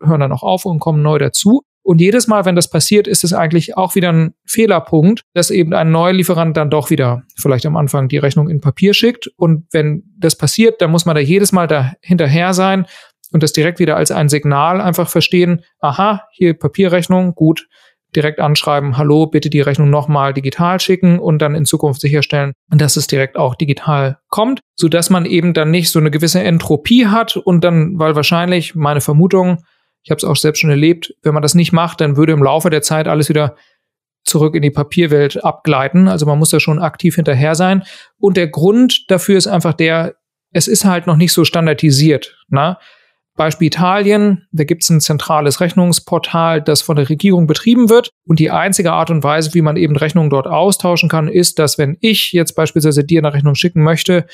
[0.02, 1.64] hören dann auch auf und kommen neu dazu.
[1.84, 5.74] Und jedes Mal, wenn das passiert, ist es eigentlich auch wieder ein Fehlerpunkt, dass eben
[5.74, 9.28] ein neuer Lieferant dann doch wieder vielleicht am Anfang die Rechnung in Papier schickt.
[9.36, 12.86] Und wenn das passiert, dann muss man da jedes Mal da hinterher sein
[13.32, 15.62] und das direkt wieder als ein Signal einfach verstehen.
[15.80, 17.67] Aha, hier Papierrechnung, gut.
[18.13, 22.98] Direkt anschreiben, hallo, bitte die Rechnung nochmal digital schicken und dann in Zukunft sicherstellen, dass
[22.98, 27.08] es direkt auch digital kommt, so dass man eben dann nicht so eine gewisse Entropie
[27.08, 29.63] hat und dann, weil wahrscheinlich meine Vermutung,
[30.04, 32.44] ich habe es auch selbst schon erlebt, wenn man das nicht macht, dann würde im
[32.44, 33.56] Laufe der Zeit alles wieder
[34.24, 36.08] zurück in die Papierwelt abgleiten.
[36.08, 37.84] Also man muss da schon aktiv hinterher sein.
[38.18, 40.16] Und der Grund dafür ist einfach der,
[40.52, 42.38] es ist halt noch nicht so standardisiert.
[42.50, 42.78] Ne?
[43.36, 48.12] Beispiel Italien, da gibt es ein zentrales Rechnungsportal, das von der Regierung betrieben wird.
[48.26, 51.78] Und die einzige Art und Weise, wie man eben Rechnungen dort austauschen kann, ist, dass
[51.78, 54.26] wenn ich jetzt beispielsweise dir eine Rechnung schicken möchte,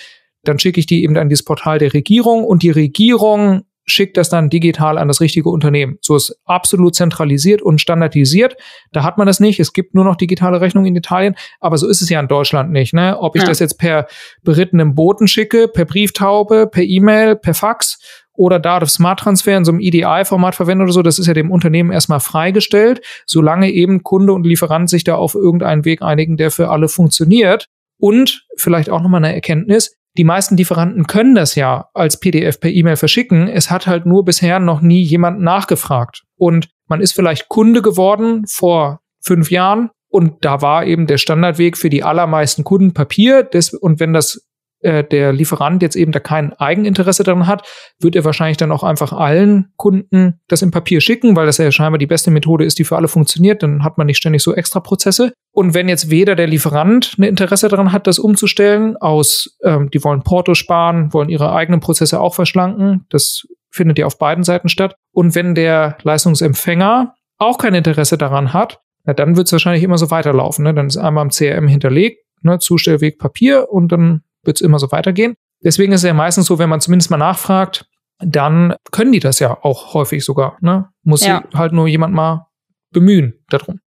[0.44, 4.30] dann schicke ich die eben an dieses Portal der Regierung und die Regierung schickt das
[4.30, 5.98] dann digital an das richtige Unternehmen.
[6.02, 8.58] So ist absolut zentralisiert und standardisiert.
[8.92, 9.60] Da hat man das nicht.
[9.60, 12.72] Es gibt nur noch digitale Rechnungen in Italien, aber so ist es ja in Deutschland
[12.72, 12.94] nicht.
[12.94, 13.18] Ne?
[13.18, 13.48] Ob ich ja.
[13.48, 14.08] das jetzt per
[14.44, 18.00] berittenem Boten schicke, per Brieftaube, per E-Mail, per Fax
[18.34, 21.34] oder da auf Smart Transfer in so einem EDI-Format verwende oder so, das ist ja
[21.34, 26.38] dem Unternehmen erstmal freigestellt, solange eben Kunde und Lieferant sich da auf irgendeinen Weg einigen,
[26.38, 27.68] der für alle funktioniert.
[28.00, 32.72] Und vielleicht auch nochmal eine Erkenntnis, die meisten Lieferanten können das ja als PDF per
[32.72, 33.48] E-Mail verschicken.
[33.48, 36.24] Es hat halt nur bisher noch nie jemand nachgefragt.
[36.36, 41.78] Und man ist vielleicht Kunde geworden vor fünf Jahren und da war eben der Standardweg
[41.78, 43.48] für die allermeisten Kunden Papier.
[43.82, 44.48] und wenn das
[44.88, 47.68] äh, der Lieferant jetzt eben da kein Eigeninteresse daran hat,
[48.00, 51.70] wird er wahrscheinlich dann auch einfach allen Kunden das im Papier schicken, weil das ja
[51.72, 53.62] scheinbar die beste Methode ist, die für alle funktioniert.
[53.64, 55.34] Dann hat man nicht ständig so extra Prozesse.
[55.52, 60.02] Und wenn jetzt weder der Lieferant ein Interesse daran hat, das umzustellen, aus, ähm, die
[60.06, 64.70] wollen Porto sparen, wollen ihre eigenen Prozesse auch verschlanken, das findet ja auf beiden Seiten
[64.70, 64.96] statt.
[65.12, 69.98] Und wenn der Leistungsempfänger auch kein Interesse daran hat, na, dann wird es wahrscheinlich immer
[69.98, 70.64] so weiterlaufen.
[70.64, 70.74] Ne?
[70.74, 74.92] Dann ist einmal im CRM hinterlegt, ne, Zustellweg Papier und dann wird es immer so
[74.92, 75.36] weitergehen.
[75.64, 77.86] Deswegen ist es ja meistens so, wenn man zumindest mal nachfragt,
[78.20, 80.58] dann können die das ja auch häufig sogar.
[80.62, 80.90] Ne?
[81.04, 81.44] Muss ja.
[81.54, 82.48] halt nur jemand mal
[82.92, 83.80] bemühen darum.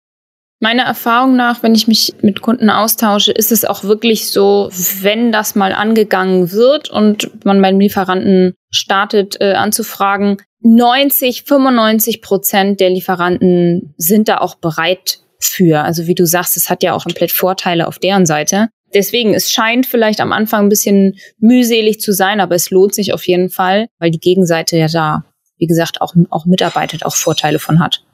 [0.60, 4.70] Meiner Erfahrung nach, wenn ich mich mit Kunden austausche, ist es auch wirklich so,
[5.02, 12.80] wenn das mal angegangen wird und man beim Lieferanten startet äh, anzufragen, 90, 95 Prozent
[12.80, 15.84] der Lieferanten sind da auch bereit für.
[15.84, 18.68] Also wie du sagst, es hat ja auch komplett Vorteile auf deren Seite.
[18.94, 23.12] Deswegen, es scheint vielleicht am Anfang ein bisschen mühselig zu sein, aber es lohnt sich
[23.12, 25.24] auf jeden Fall, weil die Gegenseite ja da,
[25.58, 28.04] wie gesagt, auch, auch mitarbeitet, auch Vorteile von hat.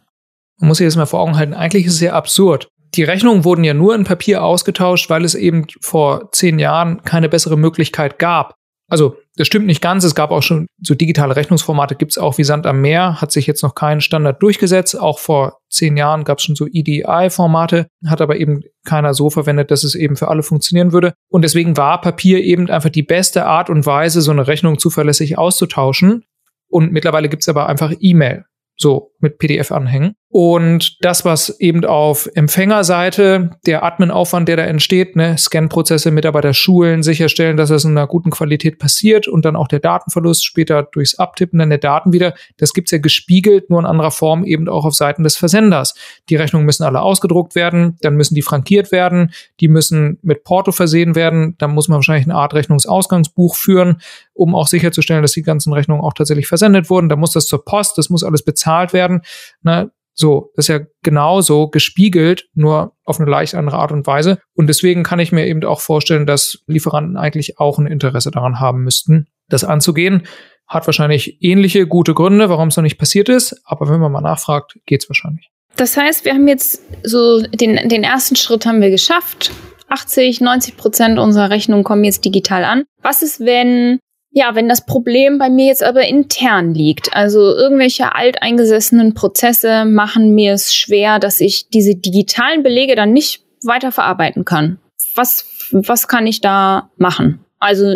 [0.59, 1.55] Man muss sich das mal vor Augen halten.
[1.55, 2.69] Eigentlich ist es ja absurd.
[2.95, 7.29] Die Rechnungen wurden ja nur in Papier ausgetauscht, weil es eben vor zehn Jahren keine
[7.29, 8.55] bessere Möglichkeit gab.
[8.89, 10.05] Also, das stimmt nicht ganz.
[10.05, 13.33] Es gab auch schon so digitale Rechnungsformate, gibt es auch wie Sand am Meer, hat
[13.33, 14.99] sich jetzt noch kein Standard durchgesetzt.
[15.01, 19.71] Auch vor zehn Jahren gab es schon so EDI-Formate, hat aber eben keiner so verwendet,
[19.71, 21.15] dass es eben für alle funktionieren würde.
[21.31, 25.39] Und deswegen war Papier eben einfach die beste Art und Weise, so eine Rechnung zuverlässig
[25.39, 26.25] auszutauschen.
[26.69, 28.45] Und mittlerweile gibt es aber einfach E-Mail
[28.77, 30.17] so mit PDF anhängen.
[30.29, 37.05] Und das, was eben auf Empfängerseite, der Admin-Aufwand, der da entsteht, ne, Scan-Prozesse, Mitarbeiter schulen,
[37.05, 41.15] sicherstellen, dass das in einer guten Qualität passiert und dann auch der Datenverlust später durchs
[41.15, 44.85] Abtippen dann der Daten wieder, das gibt's ja gespiegelt, nur in anderer Form eben auch
[44.85, 45.95] auf Seiten des Versenders.
[46.31, 50.73] Die Rechnungen müssen alle ausgedruckt werden, dann müssen die frankiert werden, die müssen mit Porto
[50.73, 54.01] versehen werden, dann muss man wahrscheinlich eine Art Rechnungsausgangsbuch führen,
[54.33, 57.09] um auch sicherzustellen, dass die ganzen Rechnungen auch tatsächlich versendet wurden.
[57.09, 59.21] Da muss das zur Post, das muss alles bezahlt werden.
[59.63, 59.91] Ne?
[60.15, 64.39] So, das ist ja genauso gespiegelt, nur auf eine leicht andere Art und Weise.
[64.55, 68.61] Und deswegen kann ich mir eben auch vorstellen, dass Lieferanten eigentlich auch ein Interesse daran
[68.61, 70.23] haben müssten, das anzugehen.
[70.69, 74.21] Hat wahrscheinlich ähnliche gute Gründe, warum es noch nicht passiert ist, aber wenn man mal
[74.21, 75.51] nachfragt, geht's wahrscheinlich.
[75.77, 79.51] Das heißt, wir haben jetzt so den, den ersten Schritt haben wir geschafft.
[79.89, 82.85] 80, 90 Prozent unserer Rechnungen kommen jetzt digital an.
[83.03, 83.99] Was ist, wenn
[84.37, 90.35] ja, wenn das Problem bei mir jetzt aber intern liegt, also irgendwelche alteingesessenen Prozesse machen
[90.35, 94.81] mir es schwer, dass ich diese digitalen Belege dann nicht weiter verarbeiten kann.
[95.15, 97.45] Was, was kann ich da machen?
[97.61, 97.95] Also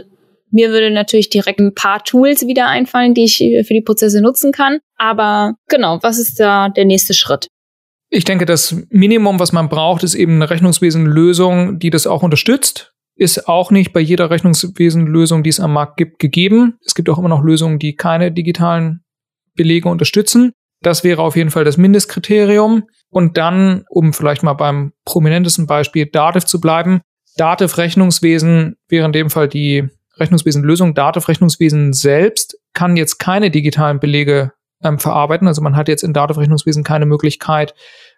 [0.53, 4.53] mir würde natürlich direkt ein paar Tools wieder einfallen, die ich für die Prozesse nutzen
[4.53, 4.79] kann.
[4.97, 7.49] Aber genau, was ist da der nächste Schritt?
[8.11, 12.95] Ich denke, das Minimum, was man braucht, ist eben eine Rechnungswesenlösung, die das auch unterstützt
[13.19, 16.79] ist auch nicht bei jeder Rechnungswesenlösung, die es am Markt gibt, gegeben.
[16.85, 19.01] Es gibt auch immer noch Lösungen, die keine digitalen
[19.57, 20.53] Belege unterstützen.
[20.83, 22.85] Das wäre auf jeden Fall das Mindestkriterium.
[23.11, 27.01] Und dann, um vielleicht mal beim prominentesten Beispiel Dativ zu bleiben,
[27.37, 30.95] Dativ Rechnungswesen wäre in dem Fall die Rechnungswesenlösung.
[30.95, 35.49] Dativ Rechnungswesen selbst kann jetzt keine digitalen Belege ähm, verarbeiten.
[35.49, 37.75] Also man hat jetzt in Dativ Rechnungswesen keine Möglichkeit,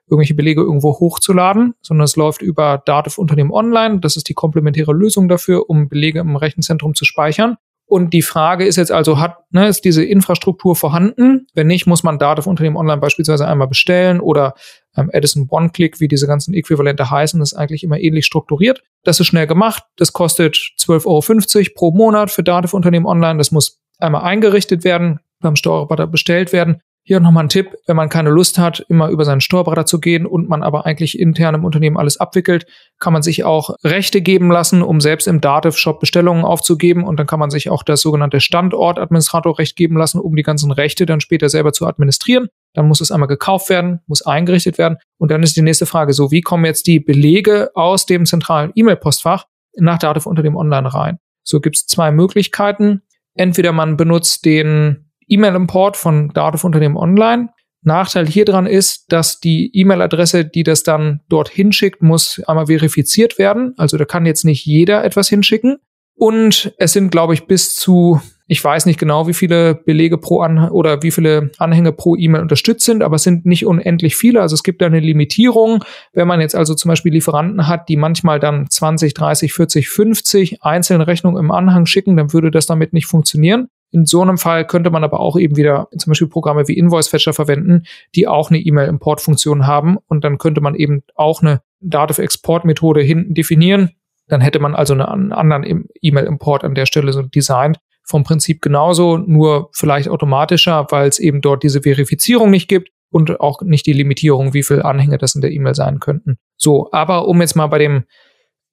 [0.06, 4.00] irgendwelche Belege irgendwo hochzuladen, sondern es läuft über Dativ Unternehmen Online.
[4.00, 7.56] Das ist die komplementäre Lösung dafür, um Belege im Rechenzentrum zu speichern.
[7.90, 11.48] Und die Frage ist jetzt also, hat, ne, ist diese Infrastruktur vorhanden?
[11.54, 14.54] Wenn nicht, muss man Dativ Unternehmen Online beispielsweise einmal bestellen oder
[14.96, 18.84] ähm, Edison One-Click, wie diese ganzen Äquivalente heißen, ist eigentlich immer ähnlich strukturiert.
[19.02, 19.82] Das ist schnell gemacht.
[19.96, 23.38] Das kostet 12,50 Euro pro Monat für Dativ Unternehmen Online.
[23.38, 26.80] Das muss einmal eingerichtet werden, beim Steuerberater bestellt werden.
[27.02, 30.26] Hier nochmal ein Tipp, wenn man keine Lust hat, immer über seinen Steuerberater zu gehen
[30.26, 32.66] und man aber eigentlich intern im Unternehmen alles abwickelt,
[32.98, 37.26] kann man sich auch Rechte geben lassen, um selbst im Dativ-Shop Bestellungen aufzugeben und dann
[37.26, 41.48] kann man sich auch das sogenannte Standortadministratorrecht geben lassen, um die ganzen Rechte dann später
[41.48, 42.48] selber zu administrieren.
[42.74, 46.12] Dann muss es einmal gekauft werden, muss eingerichtet werden und dann ist die nächste Frage
[46.12, 50.92] so, wie kommen jetzt die Belege aus dem zentralen E-Mail-Postfach nach Dativ unter dem Online
[50.92, 51.18] rein?
[51.42, 53.02] So gibt es zwei Möglichkeiten.
[53.34, 57.50] Entweder man benutzt den E-Mail-Import von Datenunternehmen online.
[57.82, 63.38] Nachteil hier dran ist, dass die E-Mail-Adresse, die das dann dorthin schickt, muss einmal verifiziert
[63.38, 63.72] werden.
[63.78, 65.78] Also da kann jetzt nicht jeder etwas hinschicken.
[66.14, 70.40] Und es sind, glaube ich, bis zu, ich weiß nicht genau, wie viele Belege pro
[70.42, 74.42] Anhang oder wie viele Anhänge pro E-Mail unterstützt sind, aber es sind nicht unendlich viele.
[74.42, 75.82] Also es gibt da eine Limitierung.
[76.12, 80.62] Wenn man jetzt also zum Beispiel Lieferanten hat, die manchmal dann 20, 30, 40, 50
[80.62, 83.68] einzelne Rechnungen im Anhang schicken, dann würde das damit nicht funktionieren.
[83.92, 87.08] In so einem Fall könnte man aber auch eben wieder zum Beispiel Programme wie Invoice
[87.08, 89.98] Fetcher verwenden, die auch eine E-Mail-Import-Funktion haben.
[90.06, 93.90] Und dann könnte man eben auch eine Dativ-Export-Methode hinten definieren.
[94.28, 97.80] Dann hätte man also einen anderen E-Mail-Import an der Stelle so designt.
[98.04, 103.40] Vom Prinzip genauso, nur vielleicht automatischer, weil es eben dort diese Verifizierung nicht gibt und
[103.40, 106.38] auch nicht die Limitierung, wie viele Anhänge das in der E-Mail sein könnten.
[106.56, 108.04] So, aber um jetzt mal bei dem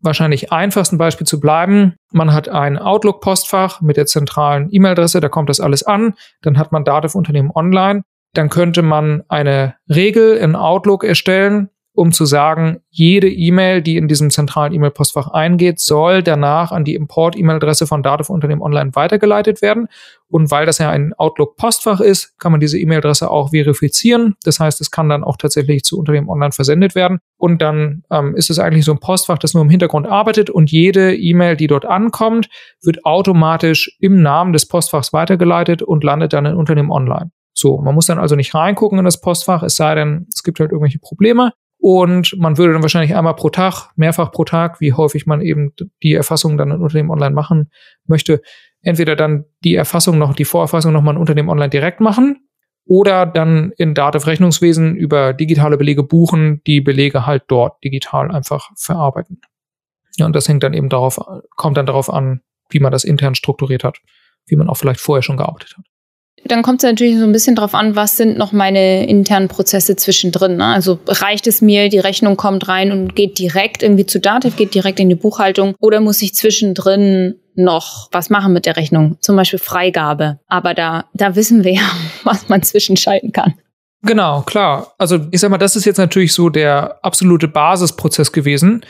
[0.01, 5.49] wahrscheinlich einfachsten Beispiel zu bleiben, man hat ein Outlook-Postfach mit der zentralen E-Mail-Adresse, da kommt
[5.49, 10.55] das alles an, dann hat man Dativ Unternehmen online, dann könnte man eine Regel in
[10.55, 16.71] Outlook erstellen, um zu sagen, jede E-Mail, die in diesem zentralen E-Mail-Postfach eingeht, soll danach
[16.71, 19.87] an die Import-E-Mail-Adresse von Dativ Unternehmen Online weitergeleitet werden.
[20.29, 24.35] Und weil das ja ein Outlook-Postfach ist, kann man diese E-Mail-Adresse auch verifizieren.
[24.43, 27.17] Das heißt, es kann dann auch tatsächlich zu Unternehmen Online versendet werden.
[27.35, 30.71] Und dann ähm, ist es eigentlich so ein Postfach, das nur im Hintergrund arbeitet und
[30.71, 32.47] jede E-Mail, die dort ankommt,
[32.83, 37.31] wird automatisch im Namen des Postfachs weitergeleitet und landet dann in Unternehmen Online.
[37.55, 40.59] So, man muss dann also nicht reingucken in das Postfach, es sei denn, es gibt
[40.59, 41.53] halt irgendwelche Probleme.
[41.89, 45.71] Und man würde dann wahrscheinlich einmal pro Tag, mehrfach pro Tag, wie häufig man eben
[46.03, 47.71] die Erfassung dann in Unternehmen online machen
[48.05, 48.41] möchte,
[48.81, 52.45] entweder dann die Erfassung noch, die Vorerfassung nochmal in Unternehmen online direkt machen
[52.83, 58.69] oder dann in Dativ Rechnungswesen über digitale Belege buchen, die Belege halt dort digital einfach
[58.75, 59.39] verarbeiten.
[60.17, 61.21] Ja, und das hängt dann eben darauf,
[61.55, 63.99] kommt dann darauf an, wie man das intern strukturiert hat,
[64.45, 65.85] wie man auch vielleicht vorher schon gearbeitet hat.
[66.45, 69.95] Dann kommt es natürlich so ein bisschen drauf an, was sind noch meine internen Prozesse
[69.95, 70.57] zwischendrin.
[70.57, 70.65] Ne?
[70.65, 74.73] Also reicht es mir, die Rechnung kommt rein und geht direkt irgendwie zu Dativ, geht
[74.73, 79.17] direkt in die Buchhaltung oder muss ich zwischendrin noch was machen mit der Rechnung?
[79.19, 80.39] Zum Beispiel Freigabe.
[80.47, 81.89] Aber da, da wissen wir ja,
[82.23, 83.55] was man zwischenschalten kann.
[84.03, 84.93] Genau, klar.
[84.99, 88.85] Also ich sag mal, das ist jetzt natürlich so der absolute Basisprozess gewesen.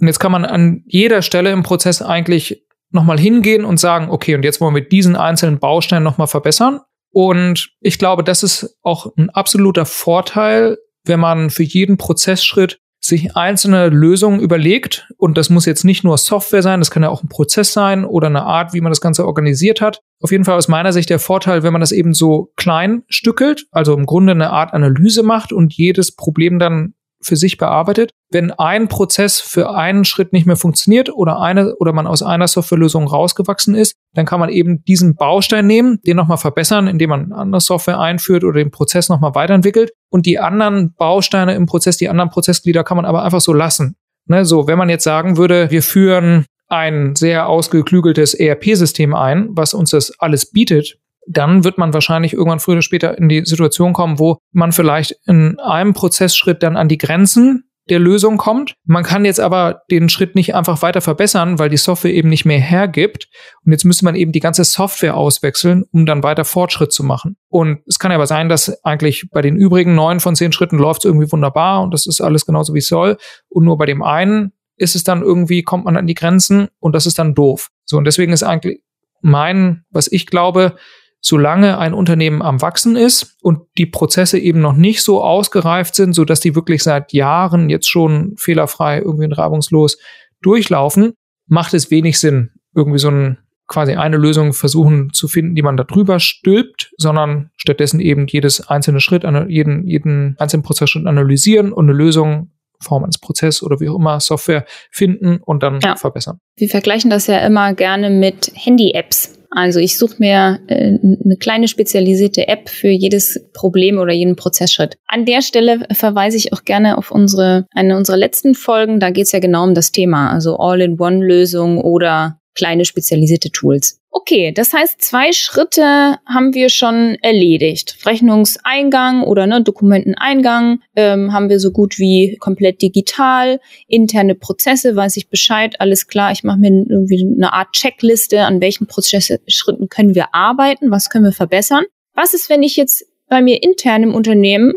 [0.00, 4.34] Und jetzt kann man an jeder Stelle im Prozess eigentlich nochmal hingehen und sagen, okay,
[4.34, 6.80] und jetzt wollen wir diesen einzelnen Baustein nochmal verbessern.
[7.12, 13.36] Und ich glaube, das ist auch ein absoluter Vorteil, wenn man für jeden Prozessschritt sich
[13.36, 15.08] einzelne Lösungen überlegt.
[15.18, 18.04] Und das muss jetzt nicht nur Software sein, das kann ja auch ein Prozess sein
[18.04, 20.00] oder eine Art, wie man das Ganze organisiert hat.
[20.20, 23.66] Auf jeden Fall aus meiner Sicht der Vorteil, wenn man das eben so klein stückelt,
[23.72, 28.10] also im Grunde eine Art Analyse macht und jedes Problem dann für sich bearbeitet.
[28.30, 32.48] Wenn ein Prozess für einen Schritt nicht mehr funktioniert oder eine oder man aus einer
[32.48, 37.32] Softwarelösung rausgewachsen ist, dann kann man eben diesen Baustein nehmen, den nochmal verbessern, indem man
[37.32, 39.92] andere Software einführt oder den Prozess nochmal weiterentwickelt.
[40.10, 43.96] Und die anderen Bausteine im Prozess, die anderen Prozessglieder kann man aber einfach so lassen.
[44.26, 49.74] Ne, so, wenn man jetzt sagen würde, wir führen ein sehr ausgeklügeltes ERP-System ein, was
[49.74, 53.92] uns das alles bietet, dann wird man wahrscheinlich irgendwann früher oder später in die Situation
[53.92, 58.74] kommen, wo man vielleicht in einem Prozessschritt dann an die Grenzen der Lösung kommt.
[58.84, 62.44] Man kann jetzt aber den Schritt nicht einfach weiter verbessern, weil die Software eben nicht
[62.44, 63.28] mehr hergibt.
[63.64, 67.36] Und jetzt müsste man eben die ganze Software auswechseln, um dann weiter Fortschritt zu machen.
[67.48, 71.02] Und es kann aber sein, dass eigentlich bei den übrigen neun von zehn Schritten läuft
[71.02, 73.16] es irgendwie wunderbar und das ist alles genauso wie es soll.
[73.48, 76.94] Und nur bei dem einen ist es dann irgendwie, kommt man an die Grenzen und
[76.94, 77.68] das ist dann doof.
[77.84, 78.80] So, und deswegen ist eigentlich
[79.22, 80.76] mein, was ich glaube,
[81.22, 86.14] solange ein Unternehmen am Wachsen ist und die Prozesse eben noch nicht so ausgereift sind,
[86.14, 89.98] so dass die wirklich seit Jahren jetzt schon fehlerfrei, irgendwie reibungslos
[90.42, 91.14] durchlaufen,
[91.46, 95.78] macht es wenig Sinn, irgendwie so ein quasi eine Lösung versuchen zu finden, die man
[95.78, 101.86] da drüber stülpt, sondern stattdessen eben jedes einzelne Schritt, jeden, jeden einzelnen Prozessschritt analysieren und
[101.86, 105.94] eine Lösung Form eines Prozesses oder wie auch immer Software finden und dann ja.
[105.96, 106.40] verbessern.
[106.56, 109.38] Wir vergleichen das ja immer gerne mit Handy-Apps.
[109.54, 114.96] Also ich suche mir äh, eine kleine spezialisierte App für jedes Problem oder jeden Prozessschritt.
[115.06, 118.98] An der Stelle verweise ich auch gerne auf unsere eine unserer letzten Folgen.
[118.98, 124.02] Da geht es ja genau um das Thema, also All-in-One-Lösung oder kleine spezialisierte Tools.
[124.14, 127.96] Okay, das heißt, zwei Schritte haben wir schon erledigt.
[128.04, 133.58] Rechnungseingang oder ne, Dokumenteneingang ähm, haben wir so gut wie komplett digital.
[133.88, 136.30] Interne Prozesse, weiß ich Bescheid, alles klar.
[136.30, 141.24] Ich mache mir irgendwie eine Art Checkliste, an welchen Prozessschritten können wir arbeiten, was können
[141.24, 141.84] wir verbessern.
[142.14, 144.74] Was ist, wenn ich jetzt bei mir intern im Unternehmen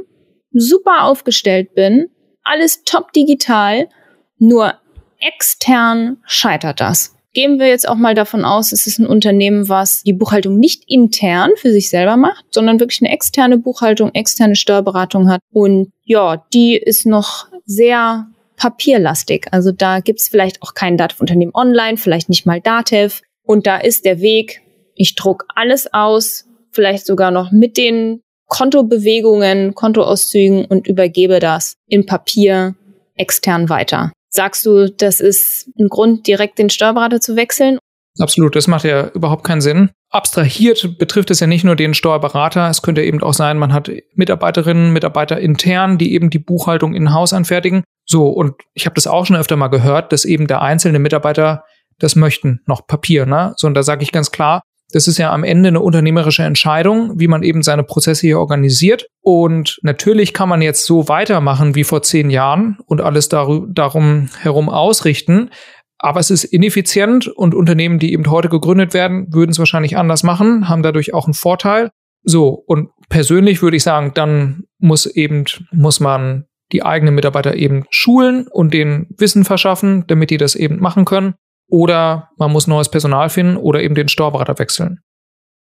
[0.53, 2.07] super aufgestellt bin,
[2.43, 3.89] alles top digital,
[4.37, 4.75] nur
[5.19, 7.14] extern scheitert das?
[7.35, 10.85] Gehen wir jetzt auch mal davon aus, es ist ein Unternehmen, was die Buchhaltung nicht
[10.87, 15.41] intern für sich selber macht, sondern wirklich eine externe Buchhaltung, externe Steuerberatung hat.
[15.51, 19.47] Und ja, die ist noch sehr papierlastig.
[19.51, 23.19] Also da gibt's vielleicht auch kein Datev-Unternehmen online, vielleicht nicht mal Datev.
[23.43, 24.61] Und da ist der Weg,
[24.95, 32.05] ich druck alles aus, vielleicht sogar noch mit den Kontobewegungen, Kontoauszügen und übergebe das in
[32.05, 32.75] Papier
[33.17, 34.13] extern weiter.
[34.35, 37.79] Sagst du, das ist ein Grund, direkt den Steuerberater zu wechseln?
[38.19, 39.91] Absolut, das macht ja überhaupt keinen Sinn.
[40.09, 43.89] Abstrahiert betrifft es ja nicht nur den Steuerberater, es könnte eben auch sein, man hat
[44.13, 47.83] Mitarbeiterinnen, Mitarbeiter intern, die eben die Buchhaltung in-house anfertigen.
[48.05, 51.63] So, und ich habe das auch schon öfter mal gehört, dass eben der einzelne Mitarbeiter
[51.99, 53.53] das möchten, noch Papier, ne?
[53.55, 54.61] So, und da sage ich ganz klar,
[54.95, 59.07] das ist ja am Ende eine unternehmerische Entscheidung, wie man eben seine Prozesse hier organisiert.
[59.21, 64.69] Und natürlich kann man jetzt so weitermachen wie vor zehn Jahren und alles darum herum
[64.69, 65.49] ausrichten.
[65.97, 70.23] Aber es ist ineffizient und Unternehmen, die eben heute gegründet werden, würden es wahrscheinlich anders
[70.23, 71.91] machen, haben dadurch auch einen Vorteil.
[72.23, 77.83] So, und persönlich würde ich sagen, dann muss eben, muss man die eigenen Mitarbeiter eben
[77.89, 81.33] schulen und denen Wissen verschaffen, damit die das eben machen können.
[81.69, 84.99] Oder man muss neues Personal finden oder eben den Steuerberater wechseln.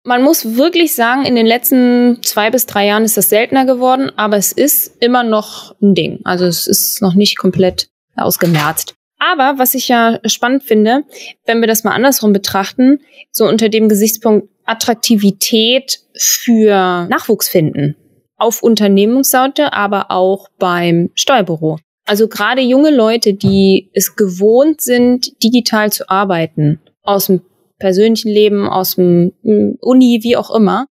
[0.04, 4.12] Man muss wirklich sagen, in den letzten zwei bis drei Jahren ist das seltener geworden,
[4.15, 6.21] aber es ist immer noch ein Ding.
[6.23, 8.95] Also es ist noch nicht komplett ausgemerzt.
[9.19, 11.04] Aber was ich ja spannend finde,
[11.45, 12.99] wenn wir das mal andersrum betrachten,
[13.32, 17.95] so unter dem Gesichtspunkt Attraktivität für Nachwuchs finden.
[18.38, 21.77] Auf Unternehmensseite, aber auch beim Steuerbüro.
[22.12, 27.39] Also gerade junge Leute, die es gewohnt sind, digital zu arbeiten, aus dem
[27.80, 30.88] persönlichen Leben, aus dem hm, Uni, wie auch immer,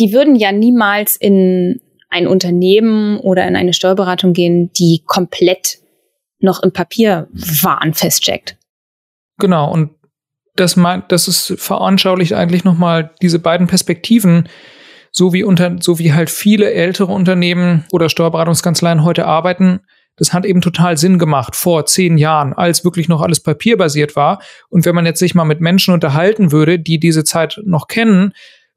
[0.00, 5.78] die würden ja niemals in ein Unternehmen oder in eine Steuerberatung gehen, die komplett
[6.40, 8.56] noch im Papierwahn feststeckt.
[9.38, 9.90] Genau, und
[10.56, 14.48] das meint, das ist veranschaulicht eigentlich nochmal diese beiden Perspektiven,
[15.12, 19.82] so wie unter, so wie halt viele ältere Unternehmen oder Steuerberatungskanzleien heute arbeiten.
[20.18, 24.40] Das hat eben total Sinn gemacht vor zehn Jahren, als wirklich noch alles papierbasiert war.
[24.68, 28.32] Und wenn man jetzt sich mal mit Menschen unterhalten würde, die diese Zeit noch kennen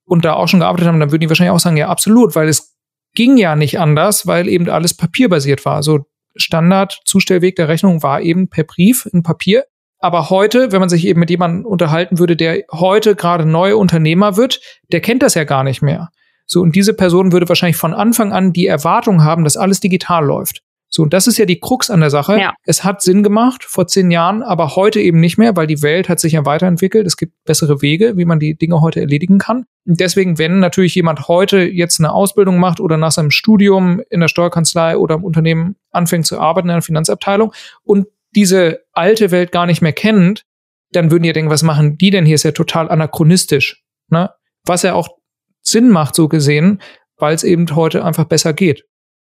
[0.06, 2.48] und da auch schon gearbeitet haben, dann würden die wahrscheinlich auch sagen, ja, absolut, weil
[2.48, 2.76] es
[3.14, 5.84] ging ja nicht anders, weil eben alles papierbasiert war.
[5.84, 9.66] So Standard-Zustellweg der Rechnung war eben per Brief in Papier.
[10.00, 14.36] Aber heute, wenn man sich eben mit jemandem unterhalten würde, der heute gerade neuer Unternehmer
[14.36, 14.60] wird,
[14.92, 16.10] der kennt das ja gar nicht mehr.
[16.48, 20.26] So, und diese Person würde wahrscheinlich von Anfang an die Erwartung haben, dass alles digital
[20.26, 20.64] läuft.
[20.94, 22.38] So, und das ist ja die Krux an der Sache.
[22.38, 22.54] Ja.
[22.66, 26.10] Es hat Sinn gemacht vor zehn Jahren, aber heute eben nicht mehr, weil die Welt
[26.10, 27.08] hat sich ja weiterentwickelt.
[27.08, 29.64] Es gibt bessere Wege, wie man die Dinge heute erledigen kann.
[29.88, 34.20] Und deswegen, wenn natürlich jemand heute jetzt eine Ausbildung macht oder nach seinem Studium in
[34.20, 39.54] der Steuerkanzlei oder im Unternehmen anfängt zu arbeiten in der Finanzabteilung und diese alte Welt
[39.54, 40.44] gar nicht mehr kennt,
[40.92, 42.36] dann würden die denken, was machen die denn hier?
[42.36, 43.82] Ist ja total anachronistisch.
[44.10, 44.30] Ne?
[44.66, 45.08] Was ja auch
[45.62, 46.82] Sinn macht, so gesehen,
[47.16, 48.86] weil es eben heute einfach besser geht.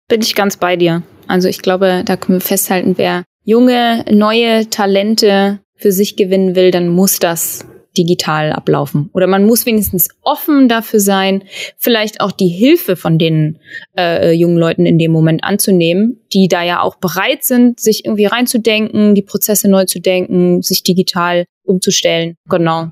[0.08, 1.04] Bin ich ganz bei dir.
[1.30, 6.72] Also ich glaube, da können wir festhalten, wer junge, neue Talente für sich gewinnen will,
[6.72, 9.12] dann muss das digital ablaufen.
[9.14, 11.44] Oder man muss wenigstens offen dafür sein,
[11.78, 13.60] vielleicht auch die Hilfe von den
[13.96, 18.26] äh, jungen Leuten in dem Moment anzunehmen, die da ja auch bereit sind, sich irgendwie
[18.26, 22.38] reinzudenken, die Prozesse neu zu denken, sich digital umzustellen.
[22.50, 22.88] Genau.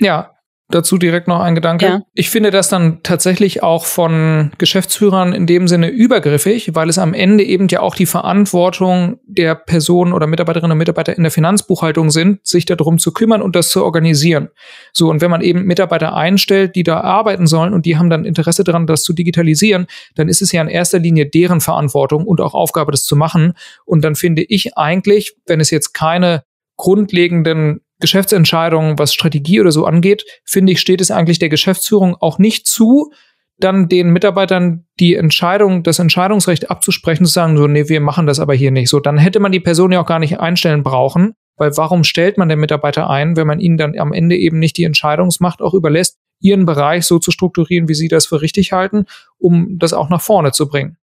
[0.00, 0.33] Ja,
[0.68, 1.86] dazu direkt noch ein Gedanke.
[1.86, 2.02] Ja.
[2.14, 7.12] Ich finde das dann tatsächlich auch von Geschäftsführern in dem Sinne übergriffig, weil es am
[7.12, 12.10] Ende eben ja auch die Verantwortung der Personen oder Mitarbeiterinnen und Mitarbeiter in der Finanzbuchhaltung
[12.10, 14.48] sind, sich darum zu kümmern und das zu organisieren.
[14.92, 18.24] So, und wenn man eben Mitarbeiter einstellt, die da arbeiten sollen und die haben dann
[18.24, 22.40] Interesse daran, das zu digitalisieren, dann ist es ja in erster Linie deren Verantwortung und
[22.40, 23.52] auch Aufgabe, das zu machen.
[23.84, 26.44] Und dann finde ich eigentlich, wenn es jetzt keine
[26.76, 32.38] grundlegenden Geschäftsentscheidungen, was Strategie oder so angeht, finde ich, steht es eigentlich der Geschäftsführung auch
[32.38, 33.10] nicht zu,
[33.56, 38.40] dann den Mitarbeitern die Entscheidung, das Entscheidungsrecht abzusprechen, zu sagen, so, nee, wir machen das
[38.40, 38.90] aber hier nicht.
[38.90, 42.36] So, dann hätte man die Person ja auch gar nicht einstellen brauchen, weil warum stellt
[42.36, 45.72] man den Mitarbeiter ein, wenn man ihnen dann am Ende eben nicht die Entscheidungsmacht auch
[45.72, 49.06] überlässt, ihren Bereich so zu strukturieren, wie sie das für richtig halten,
[49.38, 50.98] um das auch nach vorne zu bringen.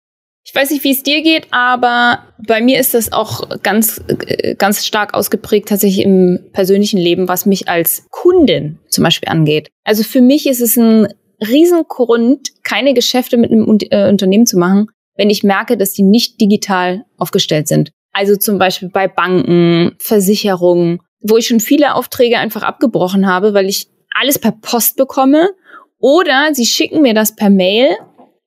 [0.48, 4.00] Ich weiß nicht, wie es dir geht, aber bei mir ist das auch ganz,
[4.56, 9.68] ganz stark ausgeprägt tatsächlich im persönlichen Leben, was mich als Kundin zum Beispiel angeht.
[9.84, 11.08] Also für mich ist es ein
[11.46, 16.40] Riesengrund, keine Geschäfte mit einem äh, Unternehmen zu machen, wenn ich merke, dass die nicht
[16.40, 17.90] digital aufgestellt sind.
[18.12, 23.68] Also zum Beispiel bei Banken, Versicherungen, wo ich schon viele Aufträge einfach abgebrochen habe, weil
[23.68, 25.50] ich alles per Post bekomme.
[25.98, 27.90] Oder sie schicken mir das per Mail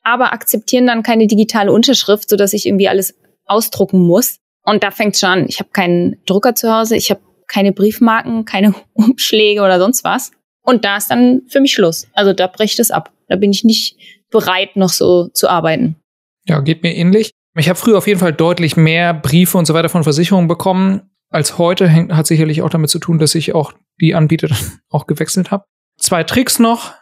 [0.03, 4.37] aber akzeptieren dann keine digitale Unterschrift, so dass ich irgendwie alles ausdrucken muss.
[4.63, 5.45] Und da fängt schon an.
[5.47, 10.31] Ich habe keinen Drucker zu Hause, ich habe keine Briefmarken, keine Umschläge oder sonst was.
[10.63, 12.07] Und da ist dann für mich Schluss.
[12.13, 13.11] Also da bricht es ab.
[13.27, 13.97] Da bin ich nicht
[14.29, 15.95] bereit, noch so zu arbeiten.
[16.47, 17.31] Ja, geht mir ähnlich.
[17.57, 21.11] Ich habe früher auf jeden Fall deutlich mehr Briefe und so weiter von Versicherungen bekommen
[21.29, 21.87] als heute.
[21.87, 24.47] Hängt, hat sicherlich auch damit zu tun, dass ich auch die Anbieter
[24.89, 25.65] auch gewechselt habe.
[25.97, 26.93] Zwei Tricks noch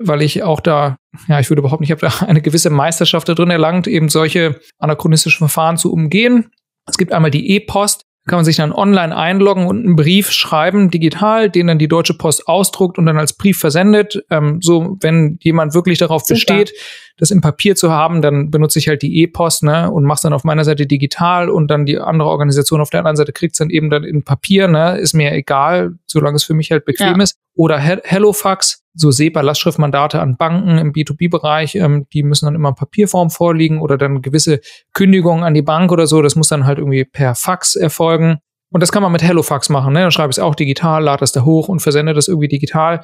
[0.00, 0.96] weil ich auch da,
[1.28, 4.08] ja, ich würde überhaupt nicht, ich habe da eine gewisse Meisterschaft da drin erlangt, eben
[4.08, 6.50] solche anachronistischen Verfahren zu umgehen.
[6.86, 10.90] Es gibt einmal die E-Post, kann man sich dann online einloggen und einen Brief schreiben,
[10.90, 14.24] digital, den dann die Deutsche Post ausdruckt und dann als Brief versendet.
[14.30, 16.34] Ähm, so, wenn jemand wirklich darauf Super.
[16.34, 16.72] besteht,
[17.20, 20.32] das im Papier zu haben, dann benutze ich halt die E-Post ne, und mache dann
[20.32, 23.58] auf meiner Seite digital und dann die andere Organisation auf der anderen Seite kriegt es
[23.58, 24.68] dann eben dann in Papier.
[24.68, 27.22] Ne, ist mir egal, solange es für mich halt bequem ja.
[27.22, 27.36] ist.
[27.54, 33.28] Oder Hellofax, so SEPA-Lastschriftmandate an Banken im B2B-Bereich, ähm, die müssen dann immer in Papierform
[33.28, 34.60] vorliegen oder dann gewisse
[34.94, 36.22] Kündigungen an die Bank oder so.
[36.22, 38.38] Das muss dann halt irgendwie per Fax erfolgen.
[38.72, 39.92] Und das kann man mit Hellofax machen.
[39.92, 40.00] Ne?
[40.00, 43.02] Dann schreibe ich es auch digital, lade das da hoch und versende das irgendwie digital.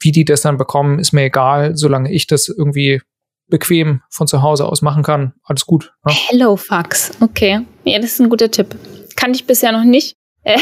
[0.00, 3.00] Wie die das dann bekommen, ist mir egal, solange ich das irgendwie
[3.48, 5.34] bequem von zu Hause aus machen kann.
[5.44, 5.92] Alles gut.
[6.04, 6.12] Ne?
[6.12, 7.60] Hellofax, okay.
[7.84, 8.74] Ja, das ist ein guter Tipp.
[9.16, 10.16] Kannte ich bisher noch nicht.
[10.46, 10.58] Äh,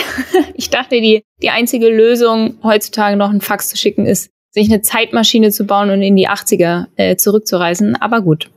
[0.55, 4.81] ich dachte, die, die einzige Lösung, heutzutage noch ein Fax zu schicken, ist, sich eine
[4.81, 7.97] Zeitmaschine zu bauen und in die 80er äh, zurückzureisen.
[7.97, 8.49] Aber gut.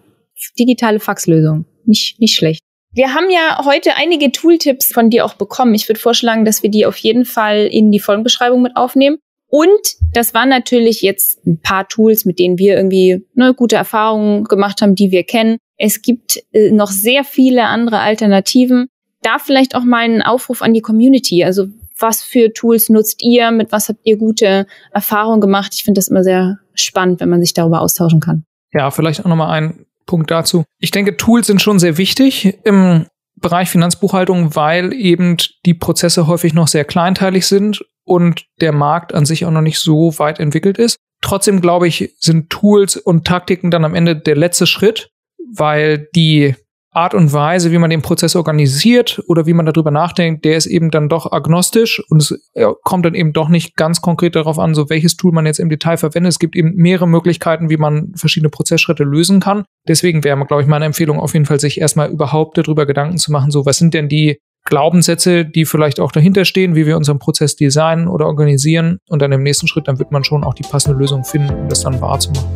[0.59, 1.65] Digitale Faxlösung.
[1.84, 2.61] Nicht, nicht schlecht.
[2.91, 5.73] Wir haben ja heute einige Tooltips von dir auch bekommen.
[5.73, 9.17] Ich würde vorschlagen, dass wir die auf jeden Fall in die Folgenbeschreibung mit aufnehmen.
[9.56, 14.43] Und das waren natürlich jetzt ein paar Tools, mit denen wir irgendwie ne, gute Erfahrungen
[14.43, 15.60] gemacht haben, die wir kennen.
[15.78, 18.88] Es gibt äh, noch sehr viele andere Alternativen.
[19.22, 21.45] Da vielleicht auch mal einen Aufruf an die Community.
[21.45, 23.49] Also was für Tools nutzt ihr?
[23.51, 25.72] Mit was habt ihr gute Erfahrungen gemacht?
[25.74, 28.43] Ich finde das immer sehr spannend, wenn man sich darüber austauschen kann.
[28.74, 30.66] Ja, vielleicht auch nochmal ein Punkt dazu.
[30.82, 33.06] Ich denke, Tools sind schon sehr wichtig im
[33.38, 39.26] Bereich Finanzbuchhaltung, weil eben die Prozesse häufig noch sehr kleinteilig sind und der Markt an
[39.26, 40.97] sich auch noch nicht so weit entwickelt ist.
[41.22, 45.10] Trotzdem glaube ich, sind Tools und Taktiken dann am Ende der letzte Schritt,
[45.53, 46.56] weil die
[46.91, 50.66] Art und Weise, wie man den Prozess organisiert oder wie man darüber nachdenkt, der ist
[50.66, 52.39] eben dann doch agnostisch und es
[52.84, 55.68] kommt dann eben doch nicht ganz konkret darauf an, so welches Tool man jetzt im
[55.68, 56.32] Detail verwendet.
[56.32, 59.66] Es gibt eben mehrere Möglichkeiten, wie man verschiedene Prozessschritte lösen kann.
[59.89, 63.30] Deswegen wäre, glaube ich, meine Empfehlung auf jeden Fall, sich erstmal überhaupt darüber Gedanken zu
[63.30, 67.20] machen, so was sind denn die Glaubenssätze, die vielleicht auch dahinter stehen, wie wir unseren
[67.20, 68.97] Prozess designen oder organisieren.
[69.07, 71.70] Und dann im nächsten Schritt, dann wird man schon auch die passende Lösung finden, um
[71.70, 72.49] das dann wahrzumachen.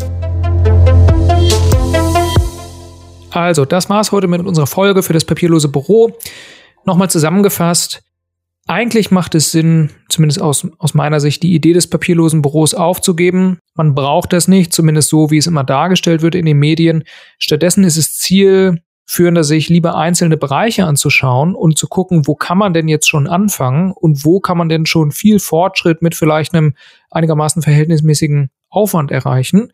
[3.29, 6.17] Also, das war's heute mit unserer Folge für das papierlose Büro.
[6.83, 8.01] Nochmal zusammengefasst.
[8.65, 13.59] Eigentlich macht es Sinn, zumindest aus, aus meiner Sicht, die Idee des papierlosen Büros aufzugeben.
[13.75, 17.03] Man braucht das nicht, zumindest so, wie es immer dargestellt wird in den Medien.
[17.37, 18.17] Stattdessen ist es
[19.09, 23.27] zielführender, sich lieber einzelne Bereiche anzuschauen und zu gucken, wo kann man denn jetzt schon
[23.27, 26.75] anfangen und wo kann man denn schon viel Fortschritt mit vielleicht einem
[27.09, 29.73] einigermaßen verhältnismäßigen Aufwand erreichen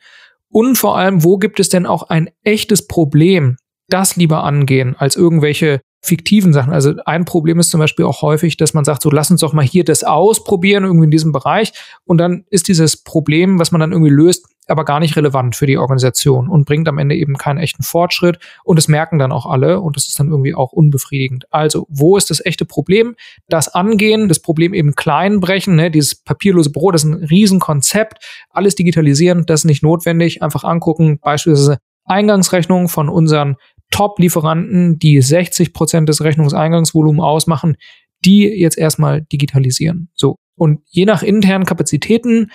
[0.50, 3.58] und vor allem, wo gibt es denn auch ein echtes Problem?
[3.90, 6.74] Das lieber angehen als irgendwelche fiktiven Sachen.
[6.74, 9.54] Also ein Problem ist zum Beispiel auch häufig, dass man sagt, so lass uns doch
[9.54, 11.74] mal hier das ausprobieren, irgendwie in diesem Bereich.
[12.06, 15.66] Und dann ist dieses Problem, was man dann irgendwie löst, aber gar nicht relevant für
[15.66, 18.40] die Organisation und bringt am Ende eben keinen echten Fortschritt.
[18.64, 21.46] Und das merken dann auch alle und das ist dann irgendwie auch unbefriedigend.
[21.52, 23.16] Also, wo ist das echte Problem?
[23.48, 25.92] Das Angehen, das Problem eben klein brechen, ne?
[25.92, 28.24] dieses papierlose Büro, das ist ein Riesenkonzept.
[28.50, 30.42] Alles digitalisieren, das ist nicht notwendig.
[30.42, 33.58] Einfach angucken, beispielsweise Eingangsrechnungen von unseren
[33.92, 37.78] Top-Lieferanten, die 60 Prozent des Rechnungseingangsvolumens ausmachen,
[38.26, 40.10] die jetzt erstmal digitalisieren.
[40.16, 40.38] So.
[40.56, 42.52] Und je nach internen Kapazitäten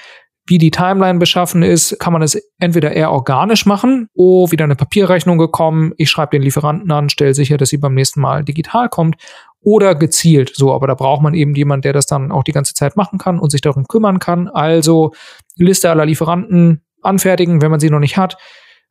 [0.51, 4.75] wie die Timeline beschaffen ist, kann man es entweder eher organisch machen, oh, wieder eine
[4.75, 8.89] Papierrechnung gekommen, ich schreibe den Lieferanten an, stelle sicher, dass sie beim nächsten Mal digital
[8.89, 9.15] kommt,
[9.63, 10.53] oder gezielt.
[10.57, 13.19] So, aber da braucht man eben jemand, der das dann auch die ganze Zeit machen
[13.19, 14.49] kann und sich darum kümmern kann.
[14.49, 15.13] Also
[15.57, 18.37] Liste aller Lieferanten anfertigen, wenn man sie noch nicht hat.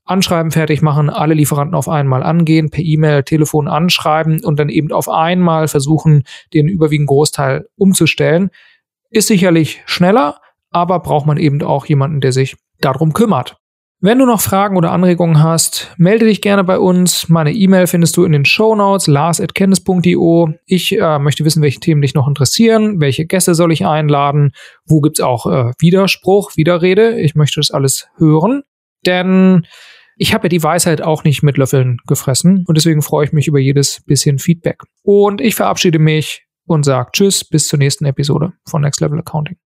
[0.05, 4.91] Anschreiben fertig machen, alle Lieferanten auf einmal angehen, per E-Mail, Telefon anschreiben und dann eben
[4.91, 8.49] auf einmal versuchen, den überwiegenden Großteil umzustellen.
[9.09, 10.39] Ist sicherlich schneller,
[10.71, 13.57] aber braucht man eben auch jemanden, der sich darum kümmert.
[14.01, 17.27] Wenn du noch Fragen oder Anregungen hast, melde dich gerne bei uns.
[17.27, 20.53] Meine E-Mail findest du in den Show Notes, lars.kennis.io.
[20.65, 24.51] Ich äh, möchte wissen, welche Themen dich noch interessieren, welche Gäste soll ich einladen,
[24.85, 27.19] wo gibt's auch äh, Widerspruch, Widerrede.
[27.19, 28.61] Ich möchte das alles hören,
[29.05, 29.67] denn
[30.15, 33.47] ich habe ja die Weisheit auch nicht mit Löffeln gefressen und deswegen freue ich mich
[33.47, 34.81] über jedes bisschen Feedback.
[35.03, 39.57] Und ich verabschiede mich und sage Tschüss bis zur nächsten Episode von Next Level Accounting.